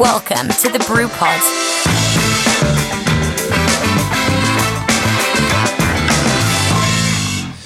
[0.00, 1.79] Welcome to the Brew Pod.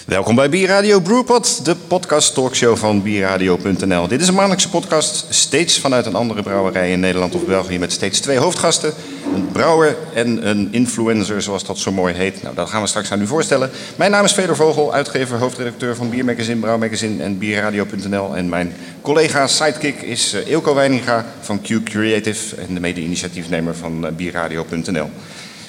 [0.04, 4.08] Welkom bij Bierradio Brewpot, de podcast talkshow van bierradio.nl.
[4.08, 7.78] Dit is een maandelijkse podcast, steeds vanuit een andere brouwerij in Nederland of België...
[7.78, 8.92] met steeds twee hoofdgasten,
[9.34, 12.42] een brouwer en een influencer, zoals dat zo mooi heet.
[12.42, 13.70] Nou, dat gaan we straks aan u voorstellen.
[13.96, 18.36] Mijn naam is Feder Vogel, uitgever, hoofdredacteur van Biermagazine, Brouwmagazine en Bierradio.nl.
[18.36, 22.56] En mijn collega sidekick is eh, Eelco Weininga van Q Creative...
[22.56, 25.10] en de mede-initiatiefnemer van eh, Bierradio.nl.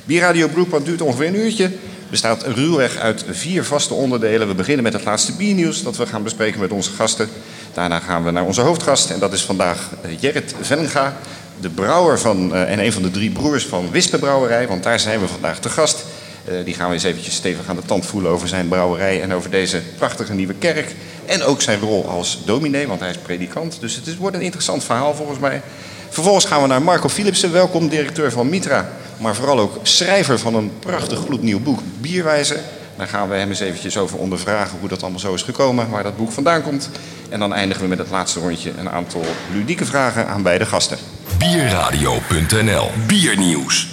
[0.06, 1.72] Bierradio Brewpot duurt ongeveer een uurtje
[2.10, 4.48] bestaat ruwweg uit vier vaste onderdelen.
[4.48, 7.30] We beginnen met het laatste biernieuws dat we gaan bespreken met onze gasten.
[7.74, 11.18] Daarna gaan we naar onze hoofdgast en dat is vandaag eh, Gerrit Vellinga,
[11.60, 14.68] de brouwer van, eh, en een van de drie broers van Wispe Brouwerij.
[14.68, 16.06] Want daar zijn we vandaag te gast.
[16.46, 19.34] Eh, die gaan we eens eventjes stevig aan de tand voelen over zijn brouwerij en
[19.34, 20.96] over deze prachtige nieuwe kerk.
[21.26, 23.78] En ook zijn rol als dominee, want hij is predikant.
[23.80, 25.62] Dus het wordt een interessant verhaal volgens mij.
[26.10, 27.52] Vervolgens gaan we naar Marco Philipsen.
[27.52, 28.90] Welkom, directeur van Mitra.
[29.18, 32.60] Maar vooral ook schrijver van een prachtig gloednieuw boek, Bierwijzer.
[32.98, 36.04] Daar gaan we hem eens eventjes over ondervragen hoe dat allemaal zo is gekomen, waar
[36.04, 36.90] dat boek vandaan komt.
[37.30, 40.98] En dan eindigen we met het laatste rondje een aantal ludieke vragen aan beide gasten.
[41.38, 43.88] Bierradio.nl Biernieuws.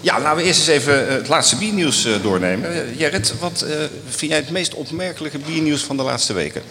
[0.00, 2.72] Ja, laten we eerst eens even eh, het laatste biernieuws eh, doornemen.
[2.72, 3.64] Uh, Gerrit, wat
[4.08, 6.62] vind jij het meest opmerkelijke biernieuws van de laatste weken?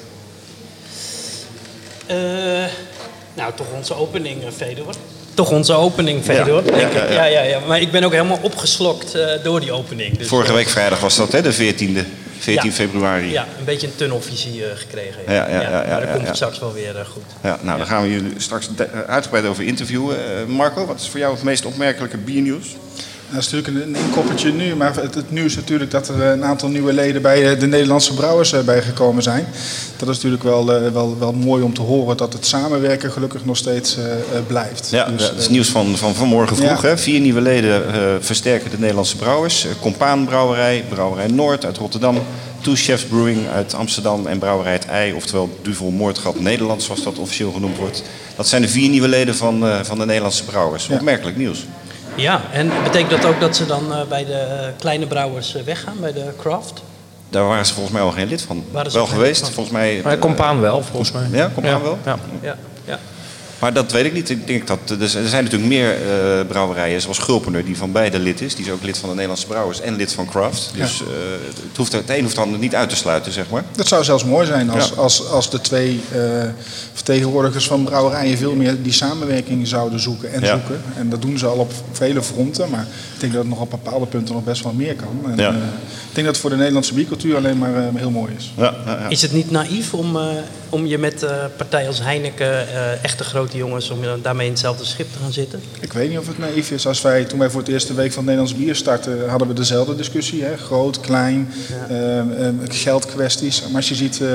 [3.34, 4.96] nou, toch onze opening, Fedor.
[5.38, 6.78] Toch onze opening, Fedor, ja.
[6.78, 7.12] ja.
[7.12, 7.60] Ja, ja, ja.
[7.68, 10.18] Maar ik ben ook helemaal opgeslokt uh, door die opening.
[10.18, 12.06] Dus, Vorige week vrijdag was dat, hè, de 14e.
[12.40, 13.32] 14 februari.
[13.32, 15.22] Ja, een beetje een tunnelvisie uh, gekregen.
[15.28, 17.24] Ja, ja, ja, maar dat komt straks wel weer uh, goed.
[17.44, 18.70] Ja, nou, daar gaan we jullie straks
[19.08, 20.18] uitgebreid over interviewen.
[20.52, 22.76] Marco, wat is voor jou het meest opmerkelijke biernieuws?
[23.30, 26.70] Dat is natuurlijk een inkoppertje nu, maar het, het, nieuws natuurlijk dat er een aantal
[26.70, 29.48] nieuwe leden bij de Nederlandse brouwers bijgekomen zijn.
[29.98, 33.58] Dat is natuurlijk wel, wel, wel mooi om te horen dat het samenwerken gelukkig nog
[33.58, 34.04] steeds uh,
[34.48, 34.90] blijft.
[34.90, 36.82] Ja, dus, dat is nieuws van, van vanmorgen vroeg.
[36.82, 36.88] Ja.
[36.88, 36.98] Hè?
[36.98, 39.68] Vier nieuwe leden uh, versterken de Nederlandse brouwers.
[39.82, 42.18] Compaan Brouwerij, Brouwerij Noord uit Rotterdam,
[42.62, 47.18] Two Chefs Brewing uit Amsterdam en Brouwerij Het Ei, oftewel Duvel Moordgat Nederland, zoals dat
[47.18, 48.04] officieel genoemd wordt.
[48.36, 50.88] Dat zijn de vier nieuwe leden van, uh, van de Nederlandse brouwers.
[50.90, 51.66] Opmerkelijk nieuws.
[52.18, 55.96] Ja, en betekent dat ook dat ze dan uh, bij de kleine brouwers uh, weggaan,
[56.00, 56.84] bij de craft?
[57.30, 58.64] Daar waren ze volgens mij al geen lid van.
[58.92, 60.02] Wel geweest, volgens mij.
[60.04, 61.28] Maar compaan wel, volgens mij.
[61.32, 61.82] Ja, compaan ja.
[61.82, 61.98] wel?
[62.06, 62.18] Ja.
[62.42, 62.56] ja.
[63.60, 64.30] Maar dat weet ik niet.
[64.30, 68.42] Ik denk dat, er zijn natuurlijk meer uh, brouwerijen, zoals Gulpener, die van beide lid
[68.42, 68.56] is.
[68.56, 70.72] Die is ook lid van de Nederlandse Brouwers en lid van Craft.
[70.76, 71.06] Dus ja.
[71.06, 71.12] uh,
[71.68, 73.64] het, hoeft, het een hoeft dan niet uit te sluiten, zeg maar.
[73.76, 74.96] Dat zou zelfs mooi zijn als, ja.
[74.96, 76.44] als, als de twee uh,
[76.94, 80.48] vertegenwoordigers van brouwerijen veel meer die samenwerking zouden zoeken en ja.
[80.48, 80.84] zoeken.
[80.96, 83.70] En dat doen ze al op vele fronten, maar ik denk dat het nog op
[83.70, 85.32] bepaalde punten nog best wel meer kan.
[85.32, 85.50] En, ja.
[85.50, 88.54] ik denk dat het voor de Nederlandse biercultuur alleen maar heel mooi is.
[89.10, 90.18] Is het niet naïef om,
[90.70, 91.26] om je met
[91.58, 92.68] partijen als Heineken,
[93.04, 95.62] echte grote jongens, om daarmee in hetzelfde schip te gaan zitten?
[95.80, 96.88] Ik weet niet of het naïef is.
[96.88, 99.96] Als wij, toen wij voor het eerste week van Nederlands bier startten, hadden we dezelfde
[99.96, 100.44] discussie.
[100.44, 100.58] Hè?
[100.58, 101.54] Groot, klein,
[101.90, 102.26] ja.
[102.30, 103.62] uh, geldkwesties.
[103.62, 104.30] Maar als je ziet uh,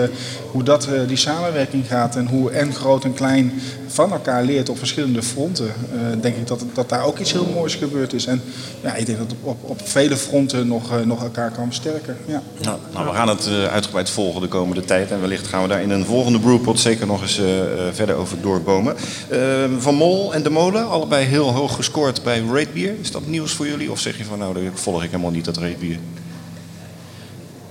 [0.50, 3.52] hoe dat, uh, die samenwerking gaat en hoe en groot en klein
[3.92, 5.72] van elkaar leert op verschillende fronten,
[6.20, 8.26] denk ik dat, dat daar ook iets heel moois gebeurd is.
[8.26, 8.42] En
[8.82, 12.16] ja, ik denk dat op, op, op vele fronten nog, nog elkaar kan versterken.
[12.26, 12.42] Ja.
[12.62, 15.10] Nou, nou, we gaan het uitgebreid volgen de komende tijd.
[15.10, 17.40] En wellicht gaan we daar in een volgende brewpot zeker nog eens
[17.92, 18.96] verder over doorbomen.
[19.32, 19.38] Uh,
[19.78, 22.94] van Mol en De Molen, allebei heel hoog gescoord bij Ratebier.
[23.00, 23.90] Is dat nieuws voor jullie?
[23.90, 25.98] Of zeg je van nou, dat volg ik helemaal niet, dat Ratebier?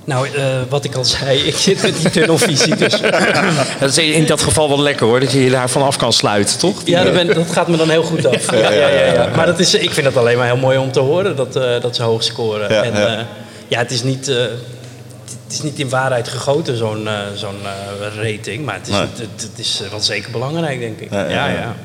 [0.04, 2.76] Nou, uh, wat ik al zei, ik zit met die tunnelvisie.
[2.76, 3.02] Dus.
[3.80, 6.58] dat is in dat geval wel lekker hoor, dat je je daarvan af kan sluiten,
[6.58, 6.82] toch?
[6.86, 8.52] Ja, dat, ben, dat gaat me dan heel goed af.
[8.52, 9.30] Ja, ja, ja, ja.
[9.36, 11.82] Maar dat is, ik vind het alleen maar heel mooi om te horen dat, uh,
[11.82, 12.74] dat ze hoog scoren.
[12.74, 13.28] Ja, en, ja.
[13.68, 18.66] ja het is niet het is niet in waarheid gegoten, zo'n uh, zo'n uh, rating.
[18.66, 19.02] Maar het is, nee.
[19.02, 21.12] het, het, is wel zeker belangrijk, denk ik.
[21.12, 21.76] Ja, ja, ja.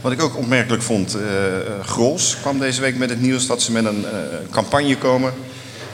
[0.00, 1.22] Wat ik ook opmerkelijk vond, uh,
[1.84, 4.04] Grols kwam deze week met het nieuws dat ze met een
[4.50, 5.32] campagne komen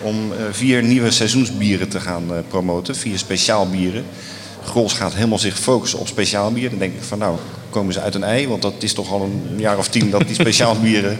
[0.02, 2.96] om vier nieuwe seizoensbieren te gaan promoten.
[2.96, 4.04] Vier speciaalbieren.
[4.64, 6.70] Grols gaat helemaal zich focussen op speciaalbier.
[6.70, 7.36] Dan denk ik van nou,
[7.70, 8.48] komen ze uit een ei?
[8.48, 11.18] Want dat is toch al een jaar of tien dat die speciaalbieren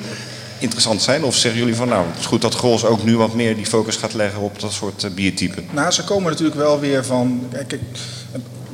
[0.63, 1.25] interessant zijn?
[1.25, 3.67] Of zeggen jullie van nou, het is goed dat Grols ook nu wat meer die
[3.67, 5.65] focus gaat leggen op dat soort uh, biertypen?
[5.71, 7.49] Nou, ze komen natuurlijk wel weer van.
[7.69, 7.81] Kijk,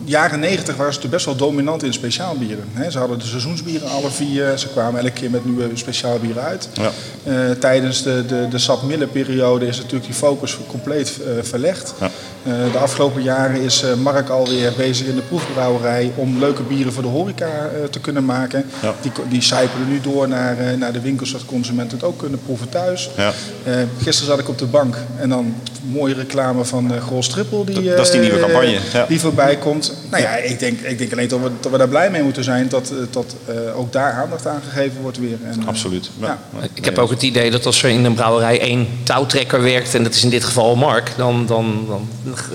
[0.09, 2.65] jaren 90 waren ze best wel dominant in speciaalbieren.
[2.91, 4.59] Ze hadden de seizoensbieren alle vier.
[4.59, 6.69] Ze kwamen elke keer met nieuwe speciaalbieren uit.
[6.73, 6.91] Ja.
[7.25, 8.81] Uh, tijdens de, de, de Sap
[9.13, 11.95] periode is natuurlijk die focus compleet uh, verlegd.
[12.01, 12.11] Ja.
[12.44, 16.93] Eh, de afgelopen jaren is eh, Mark alweer bezig in de proefbrouwerij om leuke bieren
[16.93, 18.64] voor de horeca eh, te kunnen maken.
[18.82, 18.94] Ja.
[19.00, 22.40] Die, die sijpelen nu door naar, eh, naar de winkels zodat consumenten het ook kunnen
[22.44, 23.11] proeven thuis.
[23.17, 23.32] Ja.
[23.64, 25.55] Eh, gisteren zat ik op de bank en dan
[25.90, 29.05] mooie reclame van uh, Grols Triple die, Dat- dat is die nieuwe campagne, ja.
[29.08, 29.93] die voorbij komt.
[30.11, 32.44] Nou ja, ik denk, ik denk alleen dat we, dat we daar blij mee moeten
[32.44, 35.37] zijn dat, dat eh, ook daar aandacht aan gegeven wordt weer.
[35.44, 36.11] En, Absoluut.
[36.20, 36.26] Ja.
[36.26, 36.67] Ja.
[36.75, 40.02] Ik heb ook het idee dat als er in een brouwerij één touwtrekker werkt, en
[40.02, 42.08] dat is in dit geval Mark, dan, dan, dan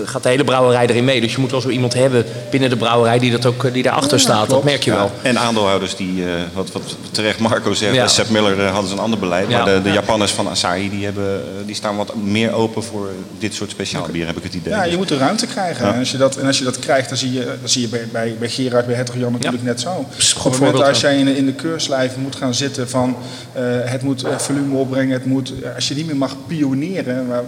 [0.06, 1.22] gaat de hele brouwerij erin mee.
[1.22, 4.18] Dus je moet wel zo iemand hebben binnen de brouwerij die, dat ook, die daarachter
[4.18, 4.40] Ja, staat.
[4.40, 4.64] Dat klopt.
[4.64, 5.12] merk je wel.
[5.22, 8.08] En aandeelhouders die, eh, wat, wat terecht Marco zegt, Ja.
[8.08, 9.50] Sepp Miller eh, hadden ze een ander beleid.
[9.50, 9.58] Ja.
[9.64, 9.94] Maar de, de Ja.
[9.94, 13.10] Japanners van Asahi die hebben, eh, die staan wat meer open voor
[13.40, 14.74] dit soort speciaal bier, heb ik het idee.
[14.74, 15.86] Ja, Dus- je moet de ruimte krijgen.
[15.86, 15.94] Ja.
[15.94, 17.88] En, als je dat, en als je dat krijgt, dan zie je, dan zie je
[17.88, 19.90] bij, bij, bij Gerard, bij Hertog Jan natuurlijk net zo.
[19.90, 22.90] Op het goed moment voorbeeld, als jij in, de- in de keurslijf moet gaan zitten
[22.90, 23.16] van
[23.54, 27.28] eh, het moet eh, volume opbrengen, het moet, eh, als je niet meer mag pioneren,
[27.28, 27.44] waar,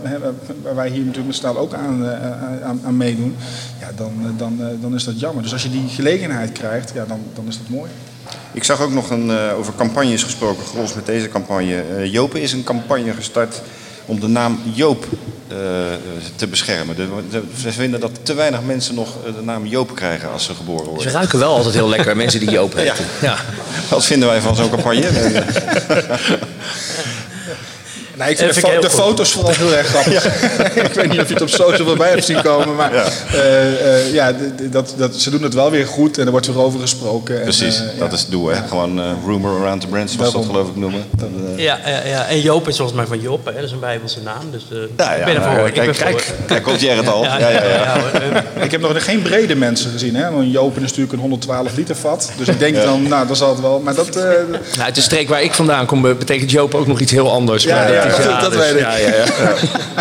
[0.64, 2.15] waar- wij hier natuurlijk met staal ook aan, eh,
[2.64, 3.36] aan, aan meedoen,
[3.80, 5.44] ja, dan, eh, dan, eh, dan is dat jammer.
[5.44, 7.90] Dus als je die gelegenheid krijgt, ja, dan, dan is dat mooi.
[8.52, 11.82] Ik zag ook nog een, eh, over campagnes gesproken, Grols met deze campagne.
[11.98, 13.62] Eh Jopen is een campagne gestart
[14.06, 15.06] om de naam Joop
[15.48, 15.58] eh,
[16.36, 16.96] te beschermen.
[16.96, 20.44] De, de- ze vinden dat te weinig mensen nog eh, de naam Joop krijgen als
[20.46, 21.12] ze geboren Ze worden.
[21.12, 23.06] ruiken wel altijd heel lekker, mensen die Joop heten.
[23.22, 23.36] Ja.
[23.90, 25.10] Wat vinden wij van zo'n campagne?
[28.18, 30.26] Nee, ik vind de, fo- foto's vooral heel erg grappig.
[30.90, 33.04] ik weet niet of je het op social voorbij hebt zien komen, maar Ja.
[33.34, 34.34] eh, eh, ja,
[34.72, 37.36] dat, dat, ze doen het wel weer goed en er wordt weer over gesproken.
[37.38, 38.14] En, Precies, eh, dat ja.
[38.16, 38.48] is het doel.
[38.48, 38.56] Hè?
[38.68, 41.04] Gewoon rumor around the branch, zoals ze dat geloof ik noemen.
[41.18, 43.54] Dat, Ja, ja, ja, en Joop is volgens mij van Job, hè?
[43.54, 44.52] dat is een Bijbelse naam.
[44.52, 45.68] Dus eh, ja, ik ben nou, ervoor.
[45.68, 47.24] ik kijk, kijk, kijk, komt Gerrit al.
[47.24, 48.00] Ja, Ja, ja, ja.
[48.00, 48.44] hoor.
[48.66, 50.16] Ik heb nog geen brede mensen gezien.
[50.16, 50.32] Hè?
[50.32, 52.32] Want Jopen is natuurlijk een 112 liter vat.
[52.38, 53.80] Dus ik denk dan, nou, dat zal het wel.
[53.80, 54.16] Maar dat...
[54.16, 57.32] eh, Nou, uit de streek waar ik vandaan kom, betekent Joop ook nog iets heel
[57.32, 57.64] anders.
[57.64, 57.90] Ja,
[58.24, 58.80] Ja, dat- weet ik.
[58.80, 59.26] Ja, ja, ja.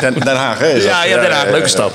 [0.00, 0.66] Den, Den Haag, hè?
[0.66, 1.92] ja, ja, Den Haag, leuke stad.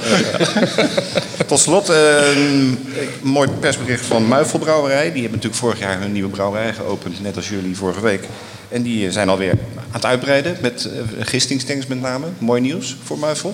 [1.47, 2.79] Tot slot, een
[3.21, 5.03] mooi persbericht van Muifelbrouwerij.
[5.11, 8.23] Die hebben natuurlijk vorig jaar hun nieuwe brouwerij geopend, net als jullie vorige week.
[8.69, 12.25] En die zijn alweer aan het uitbreiden, met eh, gistingstanks met name.
[12.37, 13.53] Mooi nieuws voor Muifel.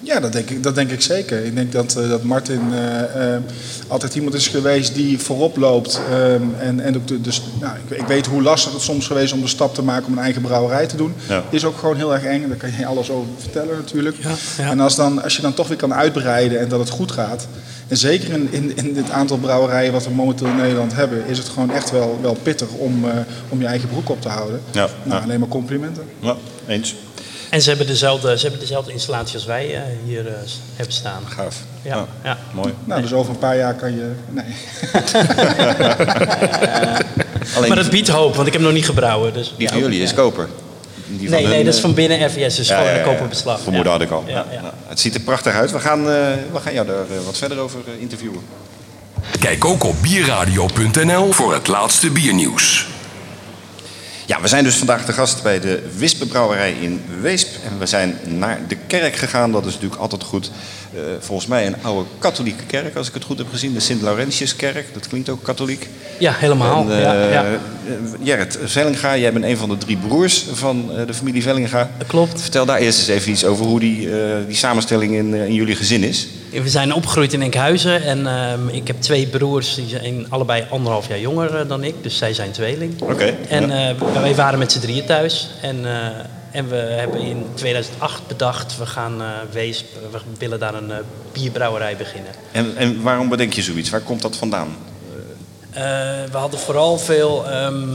[0.00, 1.44] Ja, dat denk ik, dat denk ik zeker.
[1.44, 3.42] Ik denk dat, eh, dat Martin eh, eh,
[3.88, 6.00] altijd iemand is geweest die voorop loopt.
[6.10, 9.26] ehm, en, en ook de, dus, nou, ik, ik weet hoe lastig het soms geweest
[9.26, 11.14] is om de stap te maken om een eigen brouwerij te doen.
[11.28, 11.42] Ja.
[11.50, 12.48] Is ook gewoon heel erg eng.
[12.48, 14.16] Daar kan je alles over vertellen natuurlijk.
[14.22, 14.70] Ja, ja.
[14.70, 17.46] En als, dan, als je dan toch weer kan uitbreiden en dat het goed gaat.
[17.88, 21.38] En zeker in, in, in dit aantal brouwerijen wat we momenteel in Nederland hebben, is
[21.38, 23.10] het gewoon echt wel, wel pittig om, eh,
[23.48, 24.60] om je eigen broek op te houden.
[24.70, 25.24] Ja, Nou, ja.
[25.24, 26.02] alleen maar complimenten.
[26.20, 26.36] Ja,
[26.66, 26.94] eens.
[27.50, 30.32] En ze hebben dezelfde, ze hebben dezelfde installatie als wij eh, hier eh,
[30.76, 31.22] hebben staan.
[31.28, 31.56] Gaaf.
[31.82, 32.38] Ja, ja.
[32.52, 32.74] Mooi.
[32.84, 34.12] Nou, dus over een paar jaar kan je.
[34.28, 34.44] Nee.
[37.56, 39.32] Alleen Maar dat biedt hoop, want ik heb nog niet gebrouwen.
[39.32, 40.48] Dus, die ja, van jullie is koper.
[41.06, 42.98] Die Nee, van nee, hun, dat is eh, van binnen FVS, dus ja, gewoon ja,
[42.98, 43.60] een koperbeslag.
[43.60, 43.98] Vermoeden Ja.
[43.98, 44.24] had ik al.
[44.26, 44.60] Ja, Ja, ja.
[44.62, 44.72] ja.
[44.86, 45.70] Het ziet er prachtig uit.
[45.70, 46.14] We gaan, eh,
[46.52, 48.40] we gaan jou daar wat verder over interviewen.
[49.40, 52.86] Kijk ook op bierradio.nl voor het laatste biernieuws.
[54.28, 57.64] Ja, we zijn dus vandaag de gast bij de Wispenbrouwerij in Weesp.
[57.64, 59.52] En we zijn naar de kerk gegaan.
[59.52, 60.50] Dat is natuurlijk altijd goed.
[60.94, 63.72] Eh, volgens mij een oude katholieke kerk, als ik het goed heb gezien.
[63.74, 64.94] De Sint-Laurentiuskerk.
[64.94, 65.88] Dat klinkt ook katholiek.
[66.18, 66.82] Ja, helemaal.
[66.82, 67.44] En, eh, ja, ja.
[67.44, 67.50] eh,
[68.24, 71.90] Gerrit Vellinga, jij bent een van de drie broers van de familie Vellinga.
[72.06, 72.40] Klopt.
[72.40, 74.08] Vertel daar eerst eens even iets over hoe die,
[74.46, 76.28] die samenstelling in, in jullie gezin is.
[76.50, 81.08] We zijn opgegroeid in Enkhuizen en ehm, ik heb twee broers, die zijn allebei anderhalf
[81.08, 83.00] jaar jonger dan ik, dus zij zijn tweeling.
[83.02, 83.94] Oké, En ja.
[84.20, 85.84] wij waren met z'n drieën thuis en,
[86.50, 90.96] en we hebben in 2008 bedacht, we gaan Weesp, we willen daar een eh,
[91.32, 92.30] bierbrouwerij beginnen.
[92.52, 93.90] En, en waarom bedenk je zoiets?
[93.90, 94.68] Waar komt dat vandaan?
[96.30, 97.50] We hadden vooral veel.
[97.50, 97.88] ehm,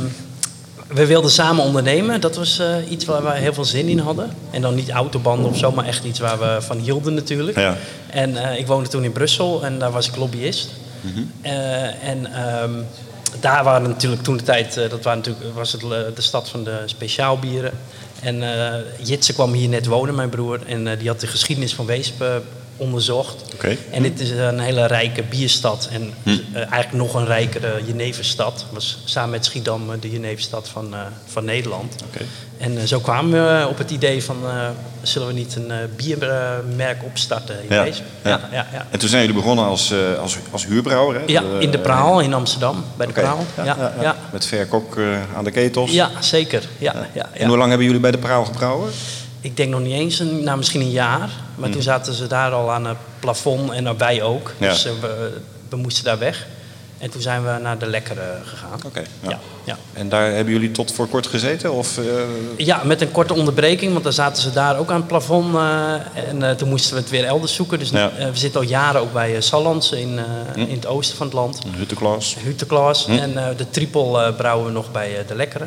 [0.88, 2.22] we wilden samen ondernemen.
[2.22, 4.32] Dat was iets waar we heel veel zin in hadden.
[4.52, 7.58] En dan niet autobanden of zo, maar echt iets waar we van hielden natuurlijk.
[7.58, 7.76] Ja.
[8.10, 10.70] En ik woonde toen in Brussel en daar was ik lobbyist.
[11.42, 12.72] Eh, en ehm,
[13.40, 15.82] daar waren natuurlijk toen de tijd, dat waren natuurlijk, was het
[16.16, 17.72] de stad van de speciaalbieren.
[18.24, 20.60] En eh Jitse kwam hier net wonen, mijn broer.
[20.66, 22.36] En eh, die had de geschiedenis van Weesp eh,
[22.78, 23.36] onderzocht.
[23.92, 25.90] En dit is een hele rijke bierstad.
[25.92, 28.66] En eh, eigenlijk nog een rijkere Jeneverstad.
[28.72, 31.96] was samen met Schiedam eh, de Jeneverstad van, eh, van Nederland.
[32.58, 34.38] En zo kwamen we op het idee van...
[35.02, 37.94] zullen we niet een biermerk opstarten in Ja, ja.
[38.24, 38.88] Ja, ja, ja.
[38.90, 41.22] En toen zijn jullie begonnen als, als, als huurbrouwer, hè?
[41.26, 43.14] Ja, in de Praal in Amsterdam, bij de.
[43.14, 43.46] Praal.
[43.56, 44.16] Ja, ja, ja.
[44.32, 44.98] Met Verkok
[45.36, 45.92] aan de ketels.
[46.20, 46.64] zeker.
[46.78, 47.48] Ja, ja, En ja.
[47.48, 48.92] hoe lang hebben jullie bij de Praal gebrouwen?
[49.44, 51.30] Ik denk nog niet eens, een, nou misschien een jaar.
[51.56, 54.52] Maar toen zaten ze daar al aan het plafond en wij ook.
[54.58, 54.70] Ja.
[54.70, 55.38] Dus eh, we,
[55.70, 56.48] we moesten daar weg.
[57.04, 58.80] En toen zijn we naar de Lekkere gegaan.
[58.86, 59.30] Oké, ja.
[59.30, 59.40] ja.
[59.66, 61.74] Ja, En daar hebben jullie tot voor kort gezeten?
[61.74, 62.04] Of, eh,
[62.58, 62.82] ja.
[62.84, 65.56] met een korte onderbreking, want dan zaten ze daar ook aan het plafond.
[65.56, 65.94] eh,
[66.30, 67.80] en eh, toen moesten we het weer elders zoeken.
[67.80, 68.12] Dus Ja.
[68.18, 70.20] eh, we zitten al jaren ook bij Sallands in,
[70.56, 71.60] eh, in het oosten van het land.
[71.66, 72.36] een huttenklas?
[72.44, 73.08] Hutteklaas.
[73.08, 75.66] En eh, de triple eh, brouwen we nog bij eh, de Lekkere.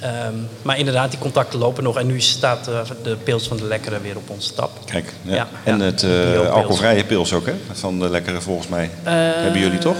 [0.00, 1.98] Ehm, maar inderdaad, die contacten lopen nog.
[1.98, 4.70] En nu staat eh, de pils van de Lekkere weer op onze tap.
[4.84, 5.48] Kijk, ja.
[5.64, 7.54] En het eh, alcoholvrije pils ook, hè?
[7.72, 8.90] Van de lekkere volgens mij.
[9.02, 9.96] hebben jullie toch?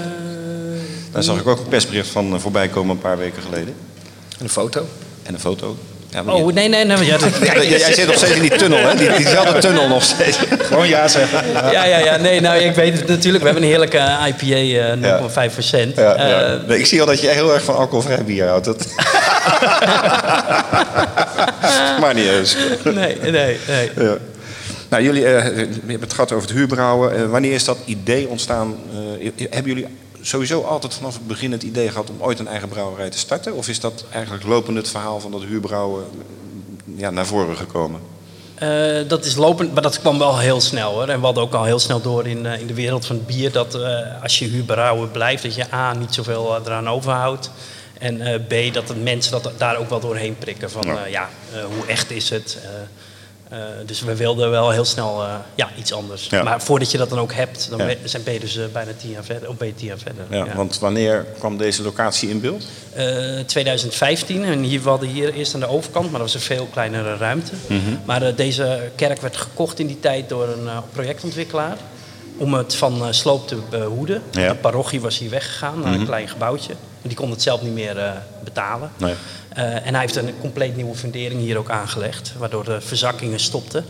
[1.17, 3.75] Daar zag ik ook een persbericht van eh, voorbij komen een paar weken geleden.
[4.39, 4.87] Een foto.
[5.23, 5.77] En een foto.
[6.11, 7.05] Ja, maar Oh, je- nee, nee, nee.
[7.05, 8.97] Ja, dat, Ja, jij, jij zit nog steeds in die tunnel, hè?
[8.97, 10.39] Die, diezelfde tunnel nog steeds.
[10.69, 11.53] Gewoon ja zeggen.
[11.73, 12.17] ja, ja, ja.
[12.17, 13.45] Nee, nou, ik weet het natuurlijk.
[13.45, 15.97] We hebben een heerlijke eh, IPA, eh 0,5 procent.
[15.97, 16.61] Ja, ja.
[16.67, 18.65] Nee, ik zie al dat je heel erg van alcoholvrij bier houdt.
[18.65, 18.87] Dat...
[22.01, 22.57] maar niet eens.
[22.85, 23.91] nee, nee, nee.
[23.97, 24.17] Ja.
[24.89, 27.31] Nou, jullie eh, hebben het gehad over het huurbrouwen.
[27.31, 28.75] Wanneer is dat idee ontstaan?
[29.21, 29.87] Eh, hebben jullie
[30.27, 33.55] sowieso altijd vanaf het begin het idee gehad om ooit een eigen brouwerij te starten?
[33.55, 38.01] Of is dat eigenlijk lopend het verhaal van dat huurbrouwen mm, ja, naar voren gekomen?
[38.55, 41.09] Eh, dat is lopend, maar dat kwam wel heel snel hoor.
[41.09, 43.27] En we hadden ook al heel snel door in, eh, in de wereld van het
[43.27, 47.51] bier dat eh, als je huurbrouwer blijft, dat je A niet zoveel eraan overhoudt.
[47.99, 50.71] En B dat de mensen dat daar ook wel doorheen prikken.
[50.71, 51.05] Van Ja.
[51.07, 51.29] ja,
[51.77, 52.59] hoe echt is het?
[53.49, 56.27] Eh, dus we wilden wel heel snel eh, ja, iets anders.
[56.31, 56.43] Ja.
[56.43, 57.87] Maar voordat je dat dan ook hebt, dan Ja.
[57.87, 59.49] ben- zijn ben je dus eh, bijna tien jaar verder.
[59.49, 60.25] Of ben je tien jaar verder.
[60.31, 62.65] Ja, Want wanneer kwam deze locatie in beeld?
[62.95, 64.45] Eh, 2015.
[64.45, 67.17] En hier, we hadden hier eerst aan de overkant, maar dat was een veel kleinere
[67.17, 67.53] ruimte.
[68.05, 71.77] Maar eh, deze kerk werd gekocht in die tijd door een projectontwikkelaar.
[72.39, 74.23] Om het van sloop te behoeden.
[74.31, 76.73] De parochie was hier weggegaan naar een klein gebouwtje.
[77.07, 78.11] Die kon het zelf niet meer eh,
[78.45, 78.91] betalen.
[78.97, 79.15] Nee.
[79.49, 82.33] Eh, en hij heeft een compleet nieuwe fundering hier ook aangelegd.
[82.39, 83.85] Waardoor de verzakkingen stopten.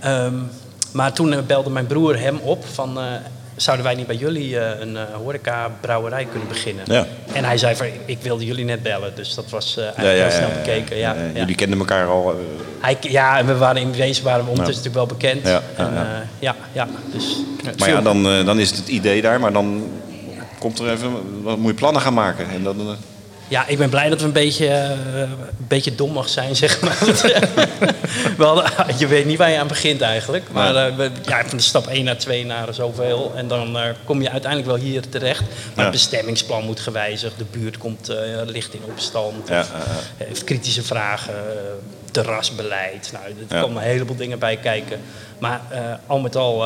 [0.00, 0.34] Ehm,
[0.92, 2.98] maar toen eh, belde mijn broer hem op van...
[3.56, 6.84] zouden wij niet bij jullie een horeca-brouwerij kunnen beginnen?
[6.86, 7.06] Ja.
[7.32, 9.12] En hij zei van, ik wilde jullie net bellen.
[9.14, 10.96] Dus dat was eigenlijk heel snel bekeken.
[10.96, 11.38] Ja, ja.
[11.38, 12.34] Jullie kenden elkaar al.
[12.80, 15.46] Hij, ja, en we waren in wezen waren we ondertussen natuurlijk wel bekend.
[15.46, 16.24] Ja, ja, en, ja.
[16.38, 17.36] ja, ja, dus
[17.78, 19.90] maar ja, dan, dan is het het idee daar, maar dan
[20.60, 21.42] komt er even.
[21.42, 22.48] Wat moet je plannen gaan maken?
[22.50, 22.86] En dan, eh,
[23.48, 25.36] Ja, ik ben blij dat we een beetje, eh, een
[25.68, 26.98] beetje dom mag zijn, zeg maar.
[28.38, 28.64] we hadden,
[28.98, 30.44] je weet niet waar je aan begint eigenlijk.
[30.52, 33.32] Maar eh, we, ja, van de stap 1 naar 2 naar zoveel.
[33.36, 35.40] En dan kom je uiteindelijk wel hier terecht.
[35.40, 35.82] Maar Ja.
[35.82, 37.38] het bestemmingsplan moet gewijzigd.
[37.38, 38.12] De buurt komt
[38.46, 39.48] licht in opstand.
[39.48, 39.70] Ja, of,
[40.16, 41.34] heeft kritische vragen.
[42.10, 43.10] terrasbeleid.
[43.12, 45.00] Nou, er komen een heleboel dingen bij kijken.
[45.38, 45.60] Maar
[46.06, 46.64] al met al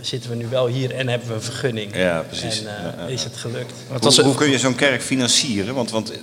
[0.00, 1.96] zitten we nu wel hier en hebben we een vergunning.
[1.96, 2.60] Ja, precies.
[2.60, 3.72] En eh, Ja, ja, is het gelukt.
[4.00, 5.74] hoe, hoe kun je zo'n kerk financieren?
[5.74, 6.18] Want, want eh,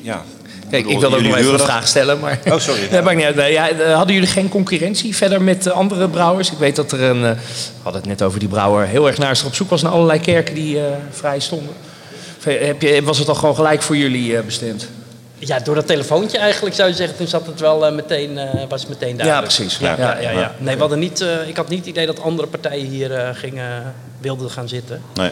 [0.00, 0.24] ja.
[0.70, 2.20] Kijk, ik wil ook nog even een vraag stellen.
[2.20, 2.38] Maar...
[2.44, 2.80] Oh, sorry.
[2.90, 3.36] Nee, maakt niet uit.
[3.36, 6.50] Nee, ja, eh, hadden jullie geen concurrentie verder met andere brouwers?
[6.52, 7.20] Ik weet dat er een...
[7.20, 7.36] we
[7.82, 10.54] hadden het net over die brouwer heel erg naar op zoek was naar allerlei kerken
[10.54, 11.74] die eh, vrij stonden.
[12.38, 14.88] Of, Heb je, was het al gewoon gelijk voor jullie eh, bestemd?
[15.38, 18.68] Ja, door dat telefoontje eigenlijk zou je zeggen, toen zat het wel eh, meteen, eh,
[18.68, 19.54] was het meteen duidelijk.
[19.54, 19.78] precies.
[19.78, 20.38] Ja, Ja, ja, ja, ja.
[20.40, 20.54] ja.
[20.58, 23.94] Nee, we hadden niet, eh, ik had niet het idee dat andere partijen hier gingen,
[24.20, 25.02] wilden gaan zitten.
[25.14, 25.30] Nee,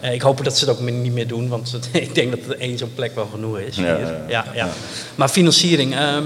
[0.00, 0.14] nee.
[0.14, 2.60] Ik hoop dat ze het ook niet meer doen, want het- ik denk dat er
[2.60, 3.76] één zo'n plek wel genoeg is.
[3.76, 4.44] Ja, hier.
[4.54, 4.68] ja.
[5.14, 5.94] Maar financiering.
[5.94, 6.24] ehm,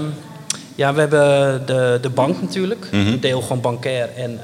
[0.75, 2.87] ja, we hebben de, de bank natuurlijk.
[2.91, 3.07] Mhm.
[3.07, 4.39] Een deel gewoon bankair en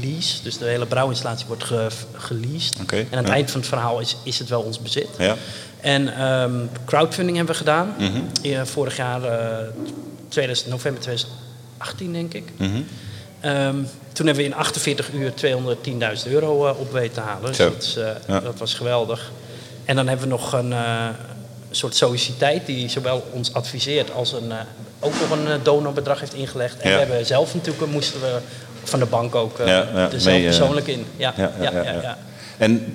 [0.00, 0.42] lease.
[0.42, 1.86] Dus de hele brouwinstallatie wordt ge,
[2.16, 2.76] geleased.
[2.92, 5.08] En aan het eind van het verhaal is, is het wel ons bezit.
[5.18, 5.34] Ja.
[5.80, 6.52] En ehm,
[6.84, 7.94] crowdfunding hebben we gedaan.
[7.98, 8.64] Mhm.
[8.64, 9.66] Vorig jaar, eh,
[10.28, 12.48] 2000, november 2018 denk ik.
[12.56, 12.70] Mhm.
[13.40, 13.76] Ehm,
[14.12, 17.46] toen hebben we in 48 uur 210.000 euro eh, op weten te halen.
[17.46, 18.40] Dus dat, is, eh, Ja.
[18.40, 19.30] dat was geweldig.
[19.84, 20.74] En dan hebben we nog een
[21.70, 24.52] soort sociëteit die zowel ons adviseert als een,
[25.00, 26.78] ook nog een donorbedrag heeft ingelegd.
[26.78, 28.38] En we hebben zelf natuurlijk, moesten we
[28.84, 31.06] van de bank ook Ja, ja, er zelf persoonlijk in.
[31.16, 31.52] Ja, ja.
[31.60, 32.18] ja.
[32.58, 32.94] En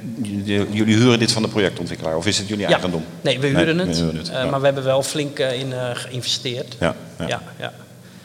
[0.73, 2.71] jullie huren dit van de projectontwikkelaar of is het jullie Ja.
[2.73, 3.03] eigendom?
[3.21, 3.95] Nee, we huren Nee, het.
[3.97, 4.49] we huren het, Eh, ja.
[4.49, 6.75] Maar we hebben wel flink eh, in eh, geïnvesteerd.
[6.79, 6.95] Ja,
[7.27, 7.41] ja.
[7.59, 7.73] ja.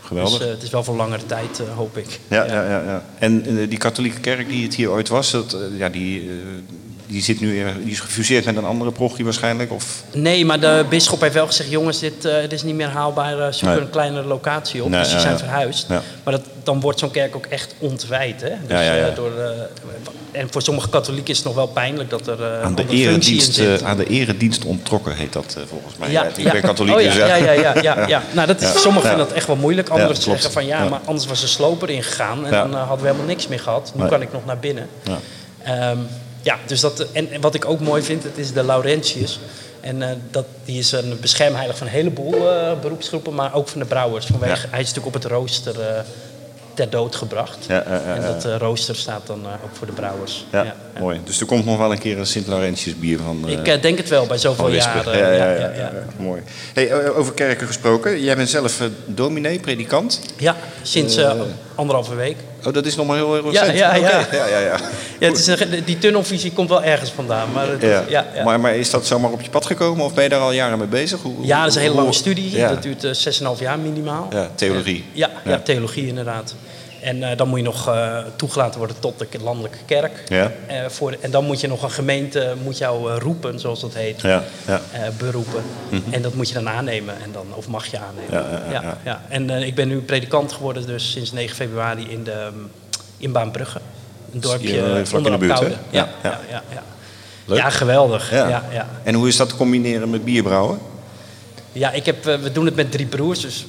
[0.00, 0.38] Geweldig.
[0.38, 2.20] Dus het is wel voor langere tijd, hoop ik.
[2.28, 2.52] Ja, ja.
[2.64, 6.30] Ja, ja, En die katholieke kerk die het hier ooit was, dat, ja, die,
[7.08, 9.72] die, zit nu, die is gefuseerd met een andere prochie waarschijnlijk?
[9.72, 10.02] Of?
[10.14, 13.38] Nee, maar de bisschop heeft wel gezegd: jongens, dit, dit is niet meer haalbaar.
[13.40, 13.76] eh, zoek Nee.
[13.76, 14.90] er een kleinere locatie op.
[14.90, 15.88] Nee, dus die zijn verhuisd.
[15.88, 18.40] Maar dat, dan wordt zo'n kerk ook echt ontwijd.
[18.40, 18.48] Hè?
[18.48, 19.06] Dus, Ja, ja, ja.
[19.08, 19.30] eh, door,
[20.32, 23.96] en voor sommige katholieken is het nog wel pijnlijk dat er Aan de, eredienst, aan
[23.96, 26.10] de eredienst onttrokken heet dat volgens mij.
[26.10, 28.22] Ja, ik ben katholiek, Oh, ja, dus ja, ja, ja, ja, ja.
[28.32, 28.80] Nou, dat is.
[28.80, 29.88] Sommigen vinden dat echt wel moeilijk.
[29.88, 32.46] Anderen zeggen van ja, maar anders was de sloper ingegaan.
[32.46, 33.92] En dan hadden we helemaal niks meer gehad.
[33.94, 34.88] Nu kan ik nog naar binnen.
[35.04, 35.18] Ja.
[36.48, 39.40] Ja, dus dat, en, en wat ik ook mooi vind, het is de Laurentius.
[39.80, 43.80] En eh, dat, die is een beschermheilig van een heleboel eh, beroepsgroepen, maar ook van
[43.80, 44.26] de brouwers.
[44.26, 44.68] Vanwege, Ja.
[44.70, 46.00] Hij is natuurlijk op het rooster eh,
[46.74, 47.58] ter dood gebracht.
[47.68, 50.46] Ja, en dat rooster staat dan ook voor de brouwers.
[50.52, 51.20] Ja, mooi.
[51.24, 53.48] Dus er komt nog wel een keer een Sint-Laurentius bier van...
[53.48, 55.18] Ik denk het wel, bij zoveel jaren.
[55.76, 56.42] Ja, mooi.
[56.74, 58.20] Hey, over kerken gesproken.
[58.20, 60.20] Jij bent zelf dominee, predikant.
[60.36, 61.16] Ja, sinds
[61.78, 62.36] anderhalve week.
[62.66, 63.78] Oh, dat is nog maar heel erg Ja, recent.
[63.78, 64.26] ja, ja.
[64.32, 64.76] ja, ja, ja.
[65.18, 67.52] Ja, het is een, die tunnelvisie komt wel ergens vandaan.
[67.52, 68.04] Maar het, Ja.
[68.08, 68.44] ja, ja.
[68.44, 70.78] Maar, maar is dat zomaar op je pad gekomen of ben je daar al jaren
[70.78, 71.20] mee bezig?
[71.22, 72.50] Hoe, ja, dat is een hele lange studie.
[72.56, 72.68] Ja.
[72.68, 74.28] Dat duurt eh 6,5 jaar minimaal.
[74.32, 75.04] Ja, theologie.
[75.12, 75.50] Ja, ja.
[75.50, 75.60] Ja.
[75.64, 76.54] theologie inderdaad.
[77.00, 80.22] En eh, dan moet je nog eh, toegelaten worden tot de landelijke kerk.
[80.28, 80.52] Ja.
[80.66, 84.20] Eh, voor, en dan moet je nog een gemeente moet jou, roepen, zoals dat heet.
[84.20, 84.80] Ja, ja.
[85.18, 85.62] beroepen.
[86.10, 87.14] En dat moet je dan aannemen.
[87.22, 88.70] En dan, of mag je aannemen.
[88.70, 89.22] Ja, ja.
[89.28, 92.70] En ik ben nu predikant geworden dus sinds 9 februari in, de, um,
[93.16, 93.80] in Baanbrugge.
[94.32, 95.58] Een dorpje Hier, vlak in onder de buurt?
[95.58, 96.40] Ja, Ja, ja.
[96.50, 96.82] Ja, ja,
[97.44, 97.58] Leuk.
[97.58, 98.30] Ja, geweldig.
[98.30, 98.64] Ja.
[98.72, 98.88] Ja.
[99.02, 100.78] En hoe is dat te combineren met bierbrouwen?
[101.72, 103.40] Ja, ik heb, we doen het met drie broers.
[103.40, 103.66] Dus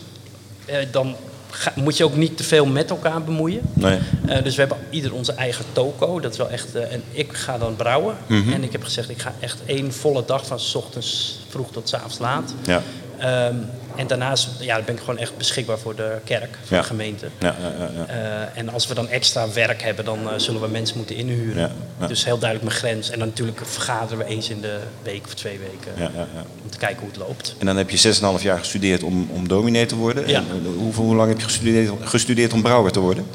[0.91, 1.15] dan
[1.49, 3.61] ga- moet je ook niet te veel met elkaar bemoeien.
[3.73, 3.99] Nee.
[4.27, 6.19] Eh, dus we hebben ieder onze eigen toko.
[6.19, 6.75] Dat is wel echt.
[6.75, 8.15] eh, en ik ga dan brouwen.
[8.27, 8.53] Mhm.
[8.53, 11.89] En ik heb gezegd, ik ga echt één volle dag van 's ochtends vroeg tot
[11.89, 12.53] 's avonds laat.
[12.65, 12.81] Ja.
[13.19, 13.55] Ehm,
[13.95, 16.81] en daarnaast ja, ben ik gewoon echt beschikbaar voor de kerk, voor Ja.
[16.81, 17.25] de gemeente.
[17.39, 18.13] Ja, ja, ja, ja.
[18.13, 21.71] Eh, en als we dan extra werk hebben, dan eh, zullen we mensen moeten inhuren.
[22.07, 23.09] Dus heel duidelijk mijn grens.
[23.09, 25.91] En dan natuurlijk vergaderen we eens in de week of twee weken.
[25.95, 26.43] Ja, ja, ja.
[26.63, 27.55] Om te kijken hoe het loopt.
[27.57, 30.27] En dan heb je 6,5 jaar gestudeerd om, om dominee te worden.
[30.27, 30.37] Ja.
[30.37, 33.25] En, eh, hoeveel, hoe lang heb je gestudeerd, gestudeerd om brouwer te worden?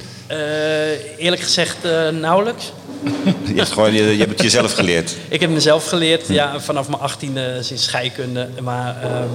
[1.19, 1.77] Eerlijk gezegd,
[2.13, 2.73] nauwelijks.
[3.47, 5.17] Je hebt, gewoon, je, je hebt het jezelf geleerd.
[5.29, 8.49] Ik heb mezelf geleerd, ja, vanaf mijn achttiende sinds scheikunde.
[8.63, 9.29] Maar ehm,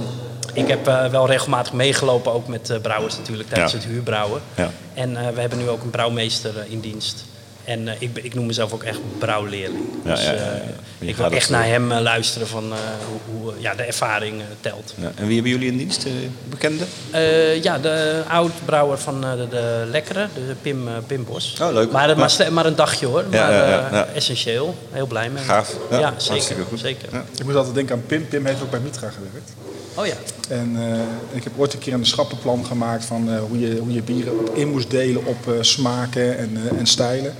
[0.52, 3.78] ik heb eh, wel regelmatig meegelopen, ook met eh, brouwers natuurlijk, tijdens Ja.
[3.78, 4.40] het huurbrouwen.
[4.54, 4.70] Ja.
[4.94, 7.24] En eh, we hebben nu ook een brouwmeester in dienst.
[7.64, 9.84] En eh, ik, ik noem mezelf ook echt brouwleerling.
[10.04, 10.60] Ja, dus ja, ja, eh, ja.
[10.98, 12.78] Je ik wil echt naar hem luisteren van eh,
[13.08, 14.94] hoe, hoe, ja, de ervaring telt.
[14.96, 15.12] Ja.
[15.16, 16.04] En wie hebben jullie in dienst?
[16.04, 16.12] eh,
[16.48, 16.84] bekende?
[17.10, 21.56] Eh, ja, de oud-brouwer van eh, de, de Lekkere, de Pim, Pim Bos.
[21.62, 21.90] Oh, leuk.
[21.90, 24.06] Maar, maar, maar een dagje hoor, Ja, maar ja, ja, eh, ja.
[24.14, 24.74] essentieel.
[24.90, 25.44] Heel blij mee.
[25.44, 25.76] Gaaf.
[25.90, 26.56] Ja, zeker.
[26.68, 26.80] goed.
[26.80, 27.08] zeker.
[27.12, 27.24] Ja.
[27.38, 28.28] Ik moet altijd denken aan Pim.
[28.28, 29.52] Pim heeft ook bij Mitra gewerkt.
[30.00, 30.14] Oh ja.
[30.48, 33.92] En eh, ik heb ooit een keer een schappenplan gemaakt van eh, hoe, je, hoe
[33.92, 37.34] je bieren op in moest delen op eh, smaken en, eh, en stijlen.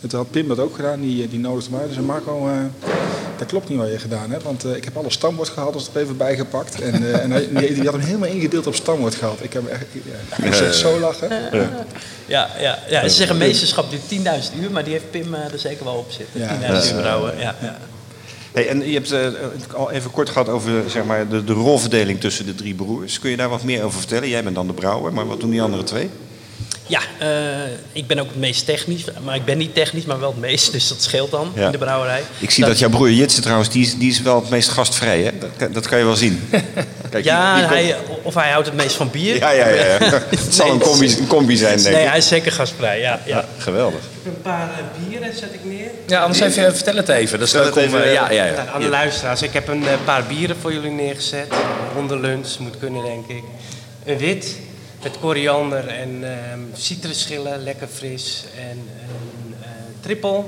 [0.00, 1.86] En toen had Pim dat ook gedaan, die, die nodigde mij.
[1.86, 2.54] Dus Marco, eh,
[3.38, 5.88] dat klopt niet wat je gedaan hebt, want eh, ik heb alle stamwoord gehaald, dus
[5.94, 6.80] er even bijgepakt.
[6.80, 9.44] En, eh, en hij, die, die had hem helemaal ingedeeld op stamwoord gehaald.
[9.44, 9.84] Ik heb echt,
[10.38, 11.28] ja, ik zo lachen.
[12.26, 13.08] Ja, ja, ja.
[13.08, 14.02] Ze zeggen meesterschap duurt
[14.52, 16.40] 10.000 uur, maar die heeft Pim er zeker wel op zitten.
[16.40, 16.80] Ja.
[16.82, 17.38] 10.000 uur brouwen.
[17.38, 17.78] Ja, ja.
[18.56, 19.28] Hey, en je hebt eh,
[19.74, 23.18] al even kort gehad over zeg maar, de, de rolverdeling tussen de drie broers.
[23.18, 24.28] Kun je daar wat meer over vertellen?
[24.28, 26.10] Jij bent dan de brouwer, maar wat doen die andere twee?
[26.86, 27.28] Ja eh,
[27.92, 29.04] ik ben ook het meest technisch.
[29.24, 30.72] Maar ik ben niet technisch, maar wel het meest.
[30.72, 31.66] Dus dat scheelt dan Ja.
[31.66, 32.22] in de brouwerij.
[32.38, 35.22] Ik zie dat, jouw broer Jitse trouwens, die is, die is wel het meest gastvrij.
[35.22, 35.30] Hè?
[35.38, 36.48] Dat, kan- dat kan je wel zien.
[37.10, 39.36] Kijk, Ja, die- die komt- hij, of hij houdt het meest van bier.
[39.36, 39.82] ja, ja, ja.
[40.28, 42.08] Het zal een combi, een combi zijn, denk Nee, ik.
[42.08, 43.00] hij is zeker gastvrij.
[43.00, 43.36] Ja, ja.
[43.36, 44.00] Ja, geweldig.
[44.24, 45.90] Een paar eh, bieren zet ik neer.
[46.06, 47.38] Ja, anders even, vertel het even.
[47.38, 48.30] Dat is leuk om, eh, ja.
[48.30, 51.46] ja, ja, aan de luisteraars, ik heb een eh, paar bieren voor jullie neergezet.
[51.94, 53.42] Rond lunch, moet kunnen denk ik.
[54.04, 54.56] Een wit
[55.06, 58.44] met koriander en ehm citrusschillen, lekker fris.
[58.58, 59.68] En een eh
[60.00, 60.42] triple,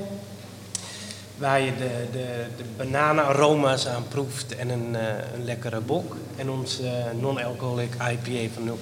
[1.36, 5.00] waar je de, de, de bananenaroma's aan proeft en een, eh,
[5.34, 6.16] een lekkere bok.
[6.36, 8.72] En onze eh, non-alcoholic IPA van 0,5%.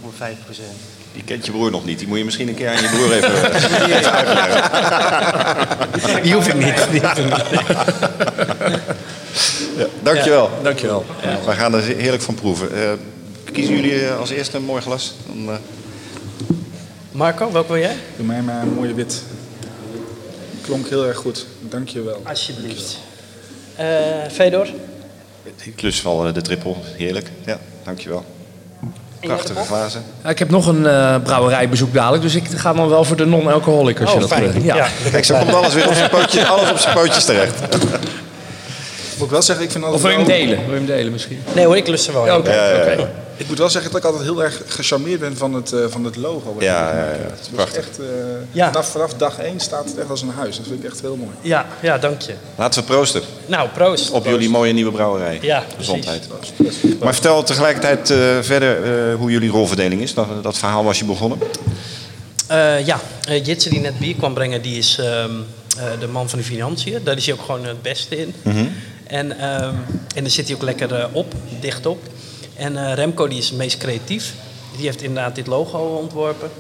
[1.13, 1.99] Die kent je broer nog niet.
[1.99, 3.31] Die moet je misschien een keer aan je broer even,
[4.13, 4.63] uitleggen.
[6.23, 6.87] Die hoef ik niet.
[6.91, 7.45] Die hoef ik niet.
[9.77, 10.51] Ja, dankjewel.
[10.63, 11.05] Dankjewel.
[11.47, 12.69] We gaan er heerlijk van proeven.
[13.57, 15.15] Kiezen jullie eh, als eerste een mooi glas?
[15.27, 15.59] Dan, eh,
[17.13, 17.97] Marco, welke wil jij?
[18.17, 19.23] Doe mij maar een mooie wit.
[20.61, 21.47] Klonk heel erg goed.
[21.61, 22.21] Dank je wel.
[22.25, 22.99] Alsjeblieft.
[23.77, 23.87] Eh
[24.33, 24.69] Fedor?
[25.65, 26.77] ik lust wel de trippel.
[26.97, 27.31] Heerlijk.
[27.47, 28.25] Ja, dankjewel.
[29.21, 29.99] Prachtige fase.
[30.25, 33.25] Ja, Ik heb nog een eh, brouwerijbezoek dadelijk, dus ik ga dan wel voor de
[33.27, 34.53] non-alcoholic als Oh, dat fijn.
[34.53, 34.63] wil.
[34.63, 34.89] Ja.
[35.11, 37.61] Kijk, zo komt alles weer op zijn pootjes, alles op zijn pootjes terecht.
[39.19, 40.59] Moet ik wel zeggen, ik vind altijd Of wil je hem delen?
[40.65, 41.39] Wil je hem delen misschien?
[41.55, 42.27] Nee hoor, ik lust er wel.
[42.27, 42.37] Ja.
[42.37, 42.93] Oké, Ja, ja, ja.
[42.93, 43.09] oké.
[43.37, 46.05] Ik moet wel zeggen dat ik altijd heel erg gecharmeerd ben van het, eh, van
[46.05, 46.55] het logo.
[46.55, 47.11] wat Ja, ja, ja.
[47.13, 47.77] Het is Prachtig.
[47.77, 48.05] echt, eh,
[48.53, 48.67] Ja.
[48.73, 50.57] vanaf, vanaf dag één staat het echt als een huis.
[50.57, 51.31] Dat vind ik echt heel mooi.
[51.41, 52.35] Ja, ja, dank je.
[52.57, 54.11] Laten we proosten Nou, proost.
[54.11, 55.39] op jullie mooie nieuwe brouwerij.
[55.43, 55.77] Ja, precies.
[55.77, 56.29] Gezondheid.
[57.01, 60.15] Maar vertel tegelijkertijd eh, verder eh, hoe jullie rolverdeling is.
[60.15, 61.39] Dat, dat verhaal was je begonnen.
[62.47, 65.31] Eh, ja, uh, Jitse die net bier kwam brengen, die is ehm,
[65.79, 67.01] eh, de man van de financiën.
[67.05, 68.35] Daar is hij ook gewoon het beste in.
[69.07, 69.75] en, ehm,
[70.15, 71.99] en daar zit hij ook lekker op, dicht op.
[72.57, 74.33] En eh, Remco die is het meest creatief.
[74.77, 76.51] Die heeft inderdaad dit logo ontworpen.